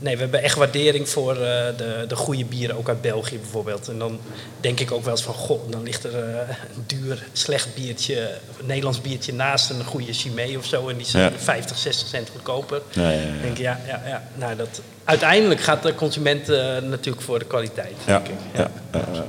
[0.00, 3.88] nee, we hebben echt waardering voor eh, de, de goede bieren, ook uit België bijvoorbeeld.
[3.88, 4.18] En dan
[4.60, 8.20] denk ik ook wel eens van, goh, dan ligt er eh, een duur, slecht biertje,
[8.60, 10.88] een Nederlands biertje naast een goede Chimay of zo.
[10.88, 11.38] En die zijn Ja.
[11.38, 12.80] 50, 60 cent goedkoper.
[12.90, 13.24] Ja, ja, ja.
[13.24, 14.22] Dan denk ik, ja, ja, ja.
[14.34, 17.94] Nou, dat, uiteindelijk gaat de consument eh, natuurlijk voor de kwaliteit.
[18.06, 18.68] Ja, denk ik.
[18.92, 19.24] ja,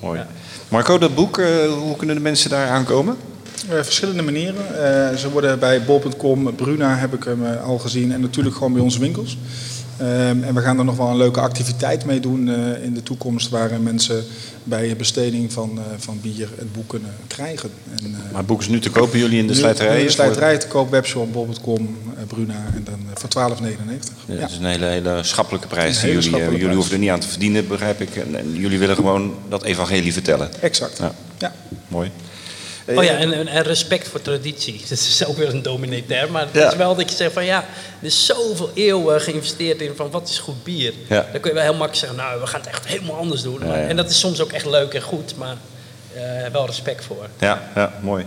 [0.00, 0.20] mooi.
[0.68, 1.36] Marco, dat boek,
[1.68, 3.16] hoe kunnen de mensen daar aankomen?
[3.68, 4.84] Eh, verschillende manieren.
[5.10, 8.82] Eh, ze worden bij bol.com, Bruna heb ik hem al gezien en natuurlijk gewoon bij
[8.82, 9.36] onze winkels.
[10.02, 13.02] Ehm, en we gaan er nog wel een leuke activiteit mee doen eh, in de
[13.02, 14.24] toekomst, waar eh, mensen
[14.64, 17.70] bij besteding van, eh, van bier het boek kunnen krijgen.
[18.02, 19.98] En, Maar het boek is nu te kopen, jullie in de slijterij.
[19.98, 21.46] nu De slijterij te koop, webshop,
[22.26, 24.14] Bruna en dan voor 12,99.
[24.26, 24.40] Ja, Ja.
[24.40, 26.00] dat is een hele, hele schappelijke prijs.
[26.00, 28.16] Die hele jullie, jullie hoeven er niet aan te verdienen, begrijp ik.
[28.16, 30.62] En, en jullie willen gewoon dat evangelie vertellen.
[30.62, 30.98] Exact.
[30.98, 31.12] Ja.
[31.38, 31.52] Ja.
[31.88, 32.10] Mooi.
[32.86, 34.80] Oh ja, en, en- respect voor traditie.
[34.88, 36.30] Dat is ook weer een dominee term.
[36.32, 36.70] Maar het Ja.
[36.70, 37.58] is wel dat je zegt van ja,
[38.00, 40.92] er is zoveel eeuwen geïnvesteerd in van wat is goed bier.
[41.08, 41.26] Ja.
[41.32, 43.58] Dan kun je wel heel makkelijk zeggen, nou we gaan het echt helemaal anders doen.
[43.58, 43.86] Maar- ja.
[43.88, 45.56] En dat is soms ook echt leuk en goed, maar
[46.14, 46.22] eh,
[46.52, 47.26] wel respect voor.
[47.38, 48.26] Ja, ja mooi.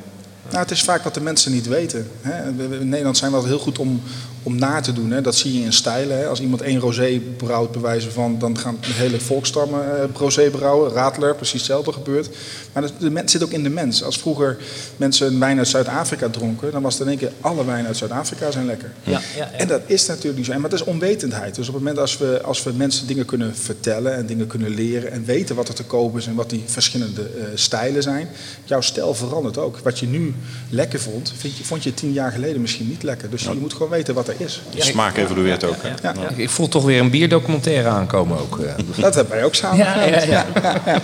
[0.49, 2.11] Nou, het is vaak wat de mensen niet weten.
[2.21, 2.53] Hè.
[2.55, 4.03] We- we- In Nederland zijn we altijd heel goed om,
[4.45, 5.11] om na te doen.
[5.11, 5.21] Hè.
[5.21, 6.17] Dat zie je in stijlen.
[6.17, 6.27] Hè.
[6.27, 10.91] Als iemand één rosé brouwt, bewijzen van, dan gaan de hele volkstammen uh, rosé brouwen.
[10.91, 12.29] Radler, precies hetzelfde gebeurt.
[12.73, 14.03] Maar de, de mens zit ook in de mens.
[14.03, 14.57] Als vroeger
[14.97, 17.97] mensen een wijn uit Zuid-Afrika dronken, dan was het in één keer alle wijnen uit
[17.97, 18.91] Zuid-Afrika zijn lekker.
[19.03, 19.51] Ja, ja, ja.
[19.51, 20.59] En dat is natuurlijk niet zo.
[20.59, 21.55] Maar dat is onwetendheid.
[21.55, 24.69] Dus op het moment als we, als we mensen dingen kunnen vertellen en dingen kunnen
[24.69, 28.27] leren en weten wat er te kopen is en wat die verschillende uh, stijlen zijn,
[28.63, 29.77] jouw stijl verandert ook.
[29.77, 30.33] Wat je nu
[30.69, 33.29] lekker vond, vind je, vond je tien jaar geleden misschien niet lekker.
[33.29, 34.61] Dus je moet gewoon weten wat er is.
[34.75, 35.75] De smaak evolueert ook.
[35.81, 36.11] hè?
[36.29, 38.59] Ik, ik voel toch weer een bierdocumentaire aankomen ook.
[38.59, 38.73] eh.
[39.01, 40.27] Dat hebben wij ook samen Ja, gedaan.
[40.29, 40.45] ja,
[40.85, 41.01] ja.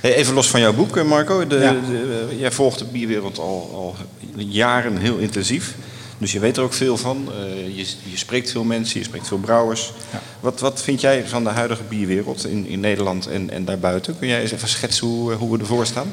[0.00, 1.46] Hey, even los van jouw boek, eh, Marco.
[1.46, 1.72] De, Ja.
[1.72, 3.96] de- eh, jij volgt de bierwereld al, al
[4.36, 5.74] jaren heel intensief.
[6.18, 7.28] Dus je weet er ook veel van.
[7.32, 9.92] Eh, je, je spreekt veel mensen, je spreekt veel brouwers.
[10.12, 10.20] Ja.
[10.40, 14.18] Wat, wat vind jij van de huidige bierwereld in, in Nederland en, en daarbuiten?
[14.18, 16.12] Kun jij eens even schetsen hoe, hoe we ervoor staan?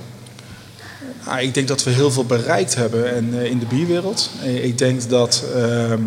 [1.28, 4.30] Ah, ik denk dat we heel veel bereikt hebben en, eh, in de bierwereld.
[4.44, 6.02] Eh, ik denk dat ehm,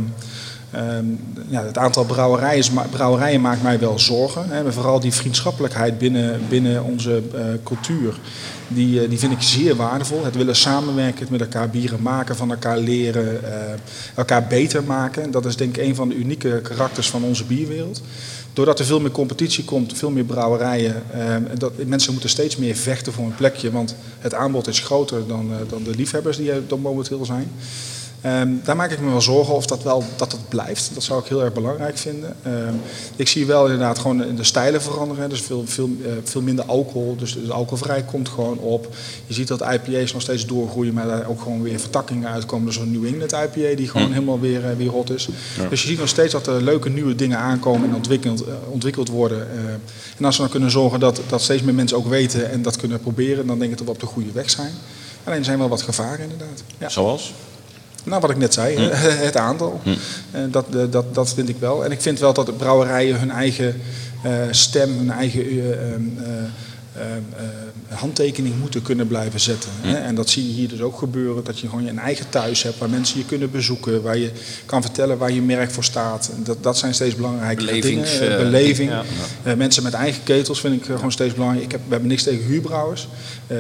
[0.71, 1.05] ehm,
[1.49, 4.45] ja, het aantal brouwerijen, brouwerijen maakt mij wel zorgen.
[4.49, 4.73] Hè.
[4.73, 8.19] Vooral die vriendschappelijkheid binnen, binnen onze eh, cultuur.
[8.69, 10.25] Die, die vind ik zeer waardevol.
[10.25, 13.41] Het willen samenwerken, het met elkaar bieren maken, van elkaar leren,
[14.15, 15.31] elkaar beter maken.
[15.31, 18.03] Dat is denk ik een van de unieke karakters van onze bierwereld.
[18.53, 22.75] Doordat er veel meer competitie komt, veel meer brouwerijen, eh, dat, mensen moeten steeds meer
[22.75, 26.53] vechten voor een plekje, want het aanbod is groter dan, eh, dan de liefhebbers die
[26.53, 27.51] er dan momenteel zijn.
[28.21, 30.91] Ehm, daar maak ik me wel zorgen of dat wel dat het blijft.
[30.95, 32.37] Dat zou ik heel erg belangrijk vinden.
[32.43, 32.75] Ehm,
[33.17, 35.29] ik zie wel inderdaad gewoon de stijlen veranderen.
[35.29, 37.17] Dus veel, veel, eh, veel minder alcohol.
[37.17, 38.89] Dus de alcoholvrij komt gewoon op.
[39.27, 42.67] Je ziet dat IPA's nog steeds doorgroeien, maar daar ook gewoon weer vertakkingen uitkomen.
[42.67, 45.29] Dus een New England IPA die gewoon helemaal weer, eh, weer hot is.
[45.69, 49.09] Dus je ziet nog steeds dat er leuke nieuwe dingen aankomen en ontwikkeld, eh, ontwikkeld
[49.09, 49.49] worden.
[50.17, 52.77] En als we dan kunnen zorgen dat, dat steeds meer mensen ook weten en dat
[52.77, 54.73] kunnen proberen, dan denk ik dat we op de goede weg zijn.
[55.25, 56.63] Alleen er zijn wel wat gevaren inderdaad.
[56.79, 56.89] Ja.
[56.89, 57.33] Zoals?
[58.05, 58.79] Nou, wat ik net zei,
[59.29, 59.81] het aantal.
[59.85, 61.85] Eh, dat, eh, dat, dat vind ik wel.
[61.85, 63.81] En ik vind wel dat de brouwerijen hun eigen
[64.23, 66.33] eh, stem, hun eigen eh,
[66.97, 69.71] ehm, eh, ehm, eh, handtekening moeten kunnen blijven zetten.
[69.81, 69.97] Hè.
[69.97, 71.45] En dat zie je hier dus ook gebeuren.
[71.45, 74.03] Dat je gewoon je een eigen thuis hebt waar mensen je kunnen bezoeken.
[74.03, 74.31] Waar je
[74.67, 76.31] kan vertellen waar je merk voor staat.
[76.45, 78.29] Dat, dat zijn steeds belangrijke Belevings, dingen.
[78.29, 78.91] Eh, eh, beleving.
[78.91, 79.03] ja.
[79.43, 81.65] Eh, mensen met eigen ketels vind ik gewoon steeds belangrijk.
[81.65, 83.09] Ik heb, we hebben niks tegen huurbrouwers.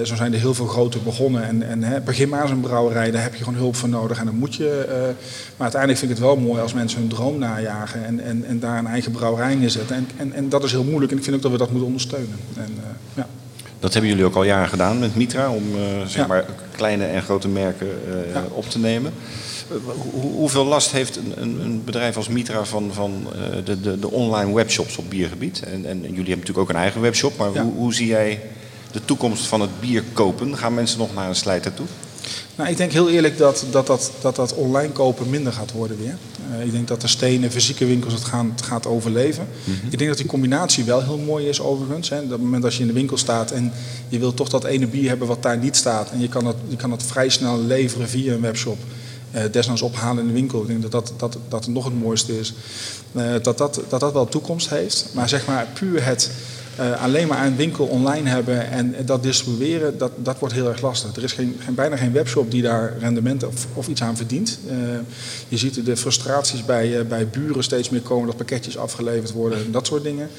[0.05, 1.45] Zo zijn er heel veel grote begonnen.
[1.45, 4.18] En, en hè, begin maar eens een brouwerij, daar heb je gewoon hulp voor nodig.
[4.18, 4.85] En dan moet je.
[4.89, 8.61] maar uiteindelijk vind ik het wel mooi als mensen hun droom najagen en, en, en
[8.61, 9.97] daar een eigen brouwerij neerzetten.
[9.97, 11.12] En, en, en dat is heel moeilijk.
[11.12, 12.37] En ik vind ook dat we dat moeten ondersteunen.
[12.57, 12.70] En,
[13.14, 13.26] ja.
[13.81, 16.45] Dat hebben jullie ook al jaren gedaan met Mitra, om eh, zeg maar
[16.76, 17.89] kleine en grote merken
[18.35, 19.12] eh, op te nemen.
[19.70, 19.76] Eh,
[20.12, 23.26] hoe- hoeveel last heeft een, een, een bedrijf als Mitra van, van
[23.64, 25.62] de, de, de online webshops op biergebied?
[25.62, 28.41] En, en jullie hebben natuurlijk ook een eigen webshop, maar hoe, hoe zie jij
[28.93, 30.57] de toekomst van het bier kopen?
[30.57, 31.87] Gaan mensen nog naar een slijter toe?
[32.56, 35.98] Nou, ik denk heel eerlijk dat dat, dat, dat, dat online kopen minder gaat worden
[35.98, 36.16] weer.
[36.52, 39.48] Eh, ik denk dat de stenen, fysieke winkels het, gaan, het gaat overleven.
[39.90, 42.08] Ik denk dat die combinatie wel heel mooi is overigens.
[42.08, 42.26] Hè.
[42.26, 43.72] Dat moment als je in de winkel staat en
[44.08, 46.10] je wilt toch dat ene bier hebben wat daar niet staat.
[46.10, 48.78] En je kan dat, je kan dat vrij snel leveren via een webshop.
[49.30, 50.60] eh desnoods ophalen in de winkel.
[50.60, 52.54] Ik denk dat dat, dat, dat nog het mooiste is.
[53.12, 55.06] Eh, dat, dat, dat dat wel toekomst heeft.
[55.12, 56.30] Maar zeg maar puur het
[56.76, 60.80] eh, alleen maar een winkel online hebben en dat distribueren, dat, dat wordt heel erg
[60.80, 61.16] lastig.
[61.16, 64.58] Er is geen, geen, bijna geen webshop die daar rendement of, of iets aan verdient.
[64.68, 64.76] Eh,
[65.48, 69.58] je ziet de frustraties bij, eh, bij buren steeds meer komen dat pakketjes afgeleverd worden
[69.58, 70.30] en dat soort dingen.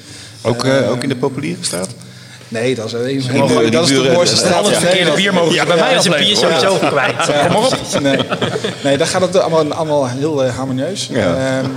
[0.42, 1.88] Ook, eh, ook in de populiere straat?
[2.48, 4.66] Nee, dat is, een, die dat is de mooiste straat.
[4.66, 7.26] Het verkeerde bier mogen ze bij mij Ja, zijn bier sowieso kwijt.
[7.26, 8.02] Ja, maar.
[8.02, 8.18] Nee,
[8.84, 11.08] nee daar gaat het allemaal, allemaal heel harmonieus.
[11.12, 11.60] Ja.
[11.60, 11.70] Ehm,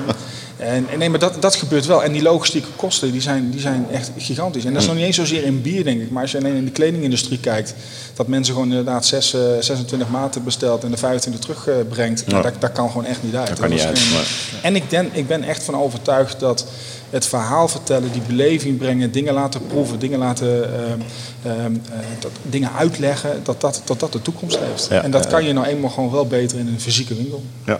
[0.58, 2.04] en, en nee, maar dat, dat gebeurt wel.
[2.04, 4.66] En die logistieke kosten die zijn, die zijn echt gigantisch.
[4.66, 6.12] En dat is nog niet eens zozeer in bier, denk ik.
[6.12, 7.74] Maar als je alleen in de kledingindustrie kijkt...
[8.14, 12.24] dat mensen gewoon inderdaad zes, eh, 26 maten bestelt en de 25 terugbrengt...
[12.28, 12.42] Ja.
[12.42, 13.48] dat, dat kan gewoon echt niet uit.
[13.48, 16.40] Dat kan niet is uit, geen- maar- En ik ben, ik ben echt van overtuigd
[16.40, 16.66] dat
[17.10, 19.12] het verhaal vertellen, die beleving brengen...
[19.12, 20.74] dingen laten proeven, dingen laten...
[20.74, 21.00] ehm,
[21.44, 24.88] ehm, eh, dat, dingen uitleggen, dat dat, dat dat de toekomst heeft.
[24.90, 27.44] Ja, en dat ja, kan je nou eenmaal gewoon wel beter in een fysieke winkel.
[27.66, 27.80] Ja.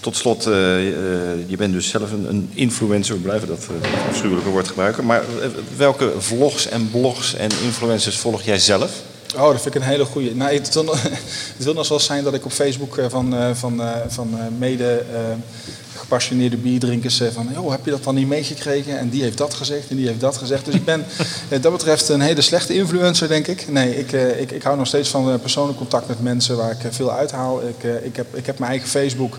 [0.00, 0.94] Tot slot, eh, eh,
[1.46, 5.06] je bent dus zelf een, een influencer, we blijven dat, dat afschuwelijke woord gebruiken.
[5.06, 5.22] Maar
[5.76, 8.90] welke vlogs en blogs en influencers volg jij zelf?
[9.36, 10.34] Oh, dat vind ik een hele goeie.
[10.34, 11.02] Nou, het, wil nog,
[11.56, 15.04] het wil nog zo zijn dat ik op Facebook van, van, van mede
[15.96, 17.48] gepassioneerde bierdrinkers van...
[17.54, 18.98] joh, heb je dat dan niet meegekregen?
[18.98, 20.64] En die heeft dat gezegd en die heeft dat gezegd.
[20.64, 21.04] Dus ik ben
[21.60, 23.68] dat betreft een hele slechte influencer, denk ik.
[23.68, 27.12] Nee, ik, ik, ik hou nog steeds van persoonlijk contact met mensen waar ik veel
[27.12, 27.62] uithaal.
[27.62, 29.38] Ik, ik, heb, ik heb mijn eigen Facebook...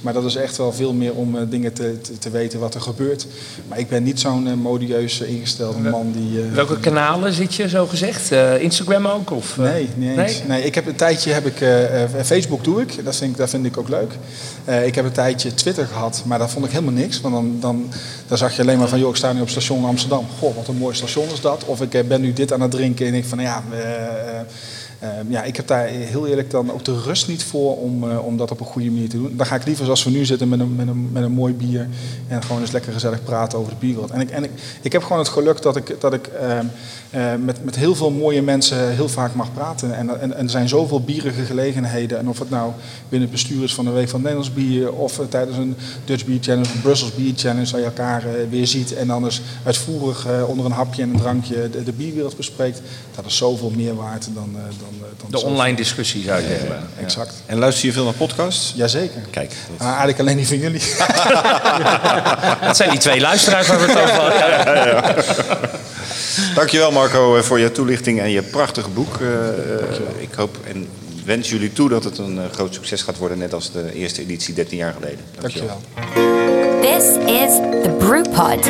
[0.00, 2.74] Maar dat is echt wel veel meer om eh, dingen te, te, te weten wat
[2.74, 3.26] er gebeurt.
[3.68, 6.40] Maar ik ben niet zo'n uh, modieus ingestelde man die...
[6.40, 8.30] Welke kanalen zit je zo gezegd?
[8.60, 9.30] Instagram ook?
[9.30, 10.38] Of, nee, niet eens.
[10.38, 10.48] Nee?
[10.48, 10.62] nee?
[10.62, 11.54] ik heb een tijdje heb ik...
[12.24, 14.12] Facebook doe ik, dat vind ik, dat vind ik ook leuk.
[14.84, 17.20] ik heb een tijdje Twitter gehad, maar dat vond ik helemaal niks.
[17.20, 17.92] Want dan, dan,
[18.26, 20.26] dan zag je alleen maar van, joh, ik sta nu op station Amsterdam.
[20.38, 21.64] Goh, wat een mooi station is dat.
[21.64, 23.62] Of ik ben nu dit aan het drinken en ik van, ja...
[25.00, 28.26] Ehm, ja, ik heb daar heel eerlijk dan ook de rust niet voor om, uh,
[28.26, 29.36] om dat op een goede manier te doen.
[29.36, 31.54] Dan ga ik liever zoals we nu zitten met een, met een, met een mooi
[31.54, 31.88] bier
[32.28, 34.10] en gewoon eens lekker gezellig praten over de bierwereld.
[34.10, 36.58] En ik, en ik, ik heb gewoon het geluk dat ik, dat ik uh,
[37.14, 39.96] uh, met, met heel veel mooie mensen heel vaak mag praten.
[39.96, 42.18] En, en, en, er zijn zoveel bierige gelegenheden.
[42.18, 42.72] En of het nou
[43.08, 46.38] binnen het bestuur is van de Week van Nederlands Bier of tijdens een Dutch Beer
[46.40, 50.64] Challenge of Brussels Beer Challenge, waar je elkaar weer ziet en dan eens uitvoerig onder
[50.64, 52.82] een hapje en een drankje de, de bierwereld bespreekt.
[53.14, 56.68] Dat is zoveel meer waard dan, dan dan, dan de online discussie zou je zeggen.
[56.68, 57.42] Ja, exact.
[57.46, 58.72] En luister je veel naar podcasts?
[58.76, 59.20] Jazeker.
[59.30, 59.50] Kijk.
[59.50, 59.78] Dat...
[59.78, 60.80] Ah, eigenlijk alleen die van jullie.
[62.66, 64.38] dat zijn die twee luisteraars waar we het over hadden.
[64.38, 65.70] Ja, ja,
[66.54, 69.18] Dankjewel Marco eh, voor je toelichting en je prachtige boek.
[69.20, 69.28] Uh,
[70.18, 70.88] ik hoop en
[71.24, 74.54] wens jullie toe dat het een groot succes gaat worden, net als de eerste editie
[74.54, 75.18] 13 jaar geleden.
[75.40, 75.80] Dankjewel.
[75.94, 76.80] Dankjewel.
[76.80, 78.64] This is the Brewpod.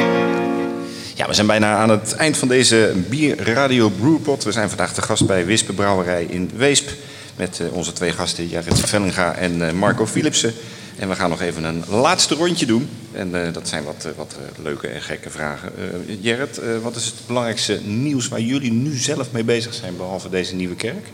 [1.15, 4.45] Ja, we zijn bijna aan het eind van deze Bier Radio Brewpot.
[4.45, 6.89] We zijn vandaag te gast bij Wispe Brouwerij in Weesp.
[7.37, 10.55] Met onze twee gasten, Jared Vellinga en Marco Philipsen.
[11.01, 12.89] En we gaan nog even een laatste rondje doen.
[13.13, 15.73] En uh, dat zijn wat, wat leuke en gekke vragen.
[16.21, 20.55] Jared, wat is het belangrijkste nieuws waar jullie nu zelf mee bezig zijn, behalve deze
[20.55, 21.07] nieuwe kerk?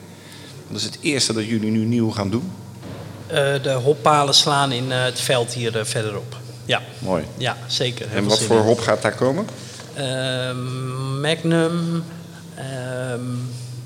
[0.66, 2.52] Wat is het eerste dat jullie nu nieuw gaan doen?
[3.62, 6.36] de hoppalen slaan in het veld hier verderop.
[6.64, 6.82] Ja.
[6.98, 7.24] Mooi.
[7.36, 8.06] Ja, zeker.
[8.14, 9.46] En wat voor hop gaat daar komen?
[9.94, 12.04] Ehm, Magnum.
[12.54, 13.20] Ehm,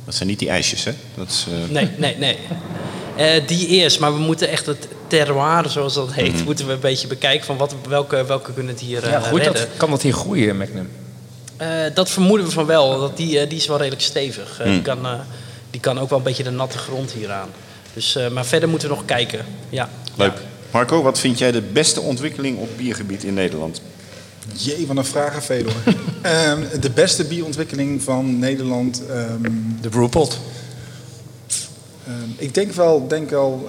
[0.05, 0.93] dat zijn niet die ijsjes, hè?
[1.15, 1.71] Dat is, uh...
[1.71, 2.39] Nee, nee, nee.
[3.19, 6.45] Uh, die eerst, maar we moeten echt het terroir, zoals dat heet, mm.
[6.45, 9.53] moeten we een beetje bekijken van wat, welke, welke kunnen het hier ja, redden.
[9.53, 10.91] Dat, kan dat hier groeien, Magnum?
[11.95, 13.01] dat vermoeden we van wel.
[13.01, 14.61] Dat die, die is wel redelijk stevig.
[14.65, 14.73] Mm.
[14.73, 14.99] die, kan,
[15.71, 17.49] die kan ook wel een beetje de natte grond hier aan.
[17.95, 19.45] Dus, maar verder moeten we nog kijken.
[19.69, 19.89] Ja.
[20.17, 20.39] Leuk.
[20.71, 23.81] Marco, wat vind jij de beste ontwikkeling op biergebied in Nederland?
[24.57, 25.05] Jee, wat een
[25.43, 25.95] veel hoor.
[26.33, 29.03] um, de beste bierontwikkeling van Nederland.
[29.11, 30.39] Um, de Brewpot.
[32.11, 33.69] Um, ik denk wel, denk wel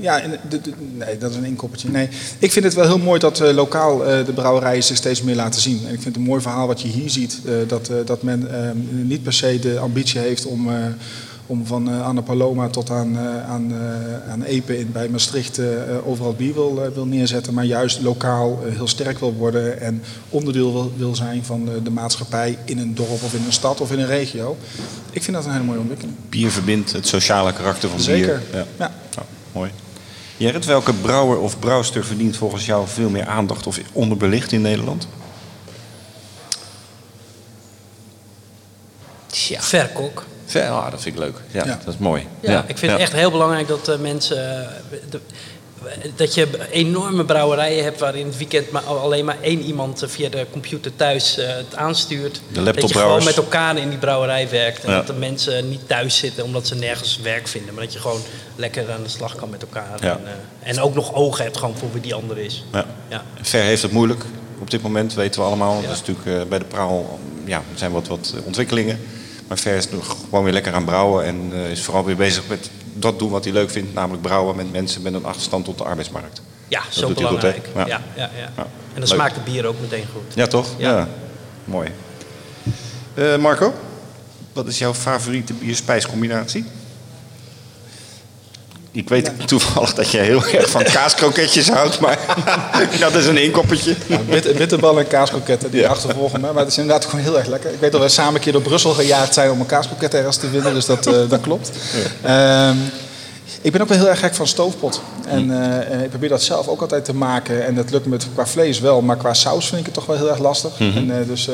[0.00, 0.60] ja, de,
[0.94, 1.90] nee, dat is een inkoppertje.
[1.90, 2.08] Nee,
[2.38, 5.34] ik vind het wel heel mooi dat uh, lokaal uh, de brouwerijen zich steeds meer
[5.34, 5.78] laten zien.
[5.78, 7.40] En ik vind het een mooi verhaal wat je hier ziet.
[7.44, 8.48] Uh, dat, dat men
[9.06, 10.68] niet per se de ambitie heeft om
[11.48, 15.60] om van uh, Anna Paloma tot aan, uh, aan, uh, aan Epe in, bij Maastricht
[16.04, 20.92] overal bier wil, wil neerzetten, maar juist lokaal heel sterk wil worden en onderdeel wil,
[20.96, 23.98] wil zijn van de, de, maatschappij in een dorp of in een stad of in
[23.98, 24.56] een regio.
[25.10, 26.16] Ik vind dat een hele mooie ontwikkeling.
[26.28, 28.42] Bier verbindt het sociale karakter van Zeker.
[28.50, 28.58] bier.
[28.58, 28.66] Ja.
[28.78, 28.92] ja.
[29.18, 29.70] Oh, mooi.
[30.38, 35.08] Gerrit, welke brouwer of brouwster verdient volgens jou veel meer aandacht of onderbelicht in Nederland?
[39.26, 39.62] Ja.
[39.62, 40.24] Verkok.
[40.52, 41.36] Ja, dat vind ik leuk.
[41.50, 42.26] Ja, dat is mooi.
[42.40, 44.70] Ja, ik vind het echt heel belangrijk dat uh, mensen...
[44.90, 45.20] Uh, de,
[46.16, 50.28] dat je enorme brouwerijen hebt waarin het weekend maar alleen maar één iemand eh, via
[50.28, 52.40] de computer thuis het aanstuurt.
[52.52, 54.84] De dat je gewoon met elkaar in die brouwerij werkt.
[54.84, 57.74] En dat de mensen niet thuis zitten omdat ze nergens werk vinden.
[57.74, 58.20] Maar dat je gewoon
[58.56, 60.00] lekker aan de slag kan met elkaar.
[60.00, 60.20] En,
[60.62, 62.64] en, ook nog ogen hebt gewoon voor wie die ander is.
[63.08, 63.24] Ja.
[63.42, 64.24] Ver heeft het moeilijk
[64.58, 65.82] op dit moment, weten we allemaal.
[65.82, 69.00] Dat is natuurlijk bij de praal ja, er zijn wat, wat ontwikkelingen.
[69.48, 72.42] Maar Ver is nog gewoon weer lekker aan brouwen en uh, is vooral weer bezig
[72.48, 75.78] met dat doen wat hij leuk vindt, namelijk brouwen met mensen met een achterstand tot
[75.78, 76.42] de arbeidsmarkt.
[76.68, 77.68] Ja, dat zo belangrijk.
[77.74, 77.86] Goed, ja.
[77.86, 78.52] Ja, ja, ja.
[78.94, 80.34] En dan smaakt het bier ook meteen goed.
[80.34, 80.68] Ja, toch?
[80.76, 81.08] Ja.
[81.64, 81.88] Mooi.
[83.14, 83.74] Uh, Marco,
[84.52, 86.64] wat is jouw favoriete bier-spijscombinatie?
[88.98, 92.18] Ik weet toevallig dat je heel erg van kaaskroketjes houdt, maar
[93.00, 93.96] dat is een inkoppertje.
[94.06, 94.18] Ja,
[94.56, 95.88] bitterbal en kaaskroketten, die ja.
[95.88, 96.52] achtervolgen me.
[96.52, 97.72] Maar het is inderdaad gewoon heel erg lekker.
[97.72, 100.36] Ik weet dat we samen een keer door Brussel gejaagd zijn om een kaaskroket ergens
[100.36, 101.70] te winnen, dus dat, uh, dat klopt.
[102.22, 102.68] Ja.
[102.68, 102.78] Um,
[103.60, 105.00] ik ben ook wel heel erg gek van stoofpot.
[105.26, 107.66] En uh, ik probeer dat zelf ook altijd te maken.
[107.66, 110.16] En dat lukt me qua vlees wel, maar qua saus vind ik het toch wel
[110.16, 110.78] heel erg lastig.
[110.78, 111.10] Mm -hmm.
[111.10, 111.48] en, uh, dus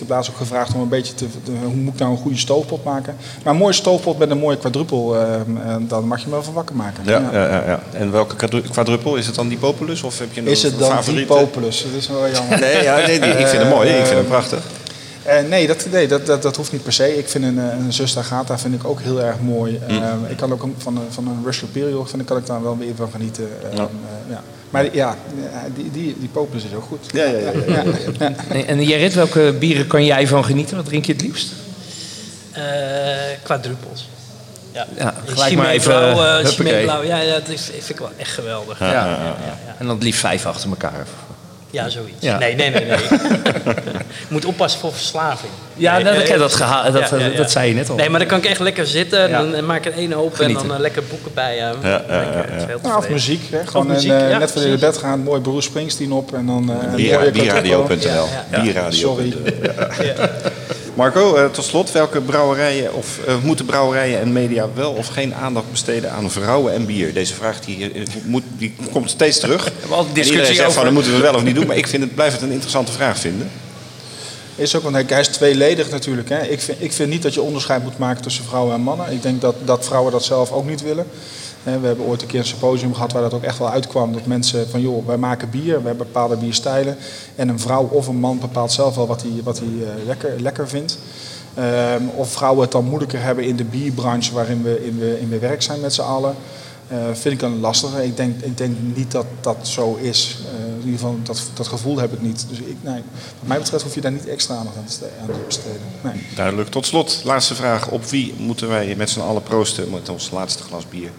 [0.00, 1.26] heb laatst ook gevraagd om een beetje te,
[1.64, 3.16] hoe moet ik nou een goede stoofpot maken.
[3.44, 5.22] Maar een mooie stoofpot met een mooie quadruppel, uh,
[5.80, 7.04] dan mag je me wel van wakker maken.
[7.04, 7.46] Ja, ja.
[7.46, 9.16] Ja, ja, En welke quadruppel?
[9.16, 11.82] Is het dan die Populus of heb je een Is het dan die Populus?
[11.82, 12.60] Dat is wel jammer.
[12.60, 13.88] nee, ja, nee die, ik vind hem mooi.
[13.88, 14.62] Ik vind hem prachtig.
[15.26, 17.18] Uh, nee, dat, nee dat, dat, dat, hoeft niet per se.
[17.18, 19.80] Ik vind een, een Zus Agatha vind ik ook heel erg mooi.
[19.88, 19.96] Mm.
[19.96, 22.62] Uh, ik kan ook van, een, van een Russian Imperial vind ik, kan ik daar
[22.62, 23.48] wel weer van genieten.
[23.72, 23.88] Uh, ja.
[24.28, 24.42] ja.
[24.70, 25.16] Maar ja,
[25.74, 27.06] die, die, die popus is ook goed.
[27.12, 27.52] Ja, ja, ja.
[27.66, 27.84] ja.
[28.18, 28.32] ja.
[28.66, 30.76] En Gerrit, welke bieren kan jij van genieten?
[30.76, 31.52] Wat drink je het liefst?
[32.56, 32.64] Uh,
[33.42, 34.08] quadrupels.
[34.72, 37.98] Ja, Ja, En gelijk maar even, Blauw, eh, Blauw, ja, ja, dat is, vind ik
[37.98, 38.78] wel echt geweldig.
[38.78, 39.76] Ja, ja, ja.
[39.78, 41.06] En dan het liefst vijf achter elkaar.
[41.70, 42.16] Ja, zoiets.
[42.18, 42.38] Ja.
[42.38, 42.84] Nee, nee, nee.
[42.84, 42.96] nee.
[44.28, 45.52] Je moet oppassen voor verslaving.
[45.76, 47.36] Ja, Nee, dat, eh, dat, dat, dat, ja, ja, ja.
[47.36, 47.96] dat zei je net al.
[47.96, 50.36] Nee, maar dan kan ik echt lekker zitten en dan maak ik er één open
[50.36, 50.62] Genieten.
[50.62, 51.56] en dan eh, lekker boeken bij.
[51.56, 52.44] Ja, ja, ja,
[52.82, 53.66] Nou, of muziek, hè?
[53.66, 56.46] gewoon muziek, een, eh, ja, net voor in bed gaan, mooi Bruce Springsteen op en
[56.46, 58.26] dan eh, een Bier- Bierradio.nl.
[58.62, 58.98] Bierradio.
[58.98, 59.34] Sorry.
[60.94, 65.34] Marco, eh, tot slot, welke brouwerijen of eh, moeten brouwerijen en media wel of geen
[65.34, 67.14] aandacht besteden aan vrouwen en bier?
[67.14, 69.64] Deze vraag die, eh, moet, die komt steeds terug.
[69.64, 70.72] We hebben altijd discussie zegt over.
[70.72, 72.50] van dat moeten we wel of niet doen, maar ik vind het, blijf het een
[72.50, 73.50] interessante vraag vinden.
[74.56, 76.28] Is ook, want hij is tweeledig natuurlijk.
[76.28, 76.42] Hè.
[76.42, 79.12] Ik, vind, ik vind niet dat je onderscheid moet maken tussen vrouwen en mannen.
[79.12, 81.06] Ik denk dat, dat vrouwen dat zelf ook niet willen.
[81.62, 84.12] We hebben ooit een keer een symposium gehad waar dat ook echt wel uitkwam.
[84.12, 86.96] Dat mensen van joh, wij maken bier, we hebben bepaalde bierstijlen.
[87.36, 90.40] En een vrouw of een man bepaalt zelf wel wat hij, wat hij eh, lekker,
[90.40, 90.98] lekker vindt.
[91.54, 95.28] Ehm, of vrouwen het dan moeilijker hebben in de bierbranche waarin we, in we, in
[95.28, 96.34] we werk zijn met z'n allen.
[96.88, 98.04] Eh, vind ik een lastige.
[98.04, 100.36] Ik denk, ik denk niet dat dat zo is.
[100.46, 102.46] Eh, in ieder geval, dat, dat gevoel heb ik niet.
[102.48, 103.02] Dus ik, nee,
[103.38, 104.86] wat mij betreft hoef je daar niet extra aandacht aan
[105.26, 105.80] te besteden.
[106.00, 106.26] Nee.
[106.34, 106.68] Duidelijk.
[106.68, 107.90] Tot slot, laatste vraag.
[107.90, 111.10] Op wie moeten wij met z'n allen proosten met ons laatste glas bier?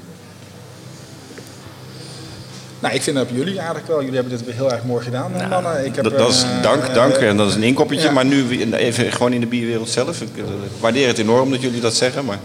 [2.82, 4.00] Nou, ik vind dat op jullie eigenlijk wel.
[4.00, 5.86] Jullie hebben dit weer heel erg mooi gedaan, hè, mannen.
[5.86, 7.14] Ik heb, Dat, dat is eh, dank, dank.
[7.16, 8.08] eh, En dat is een inkoppertje.
[8.08, 8.14] ja.
[8.14, 10.22] Maar nu even gewoon in de bierwereld zelf.
[10.22, 10.44] Ik eh,
[10.80, 12.26] waardeer het enorm dat jullie dat zeggen.
[12.26, 12.38] Maar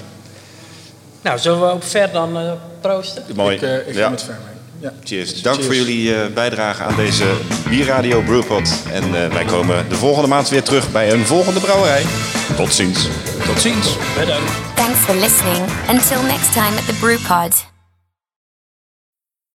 [1.23, 3.25] Nou, zullen we ook ver dan eh, proosten?
[3.35, 3.57] mooi.
[3.57, 4.55] Ik, ik ga met ver mee.
[4.81, 4.93] Ja.
[5.05, 5.43] Cheers.
[5.43, 5.67] Dank Cheers.
[5.67, 7.25] voor jullie eh, bijdrage aan deze
[7.69, 8.83] Bierradio Brewpot.
[8.93, 12.03] En eh, wij komen de volgende maand weer terug bij een volgende brouwerij.
[12.57, 13.09] Tot ziens.
[13.47, 13.97] Tot ziens.
[14.19, 14.51] Bedankt.
[14.75, 15.65] Thanks for listening.
[15.91, 17.76] Until next time at the Brew Pod.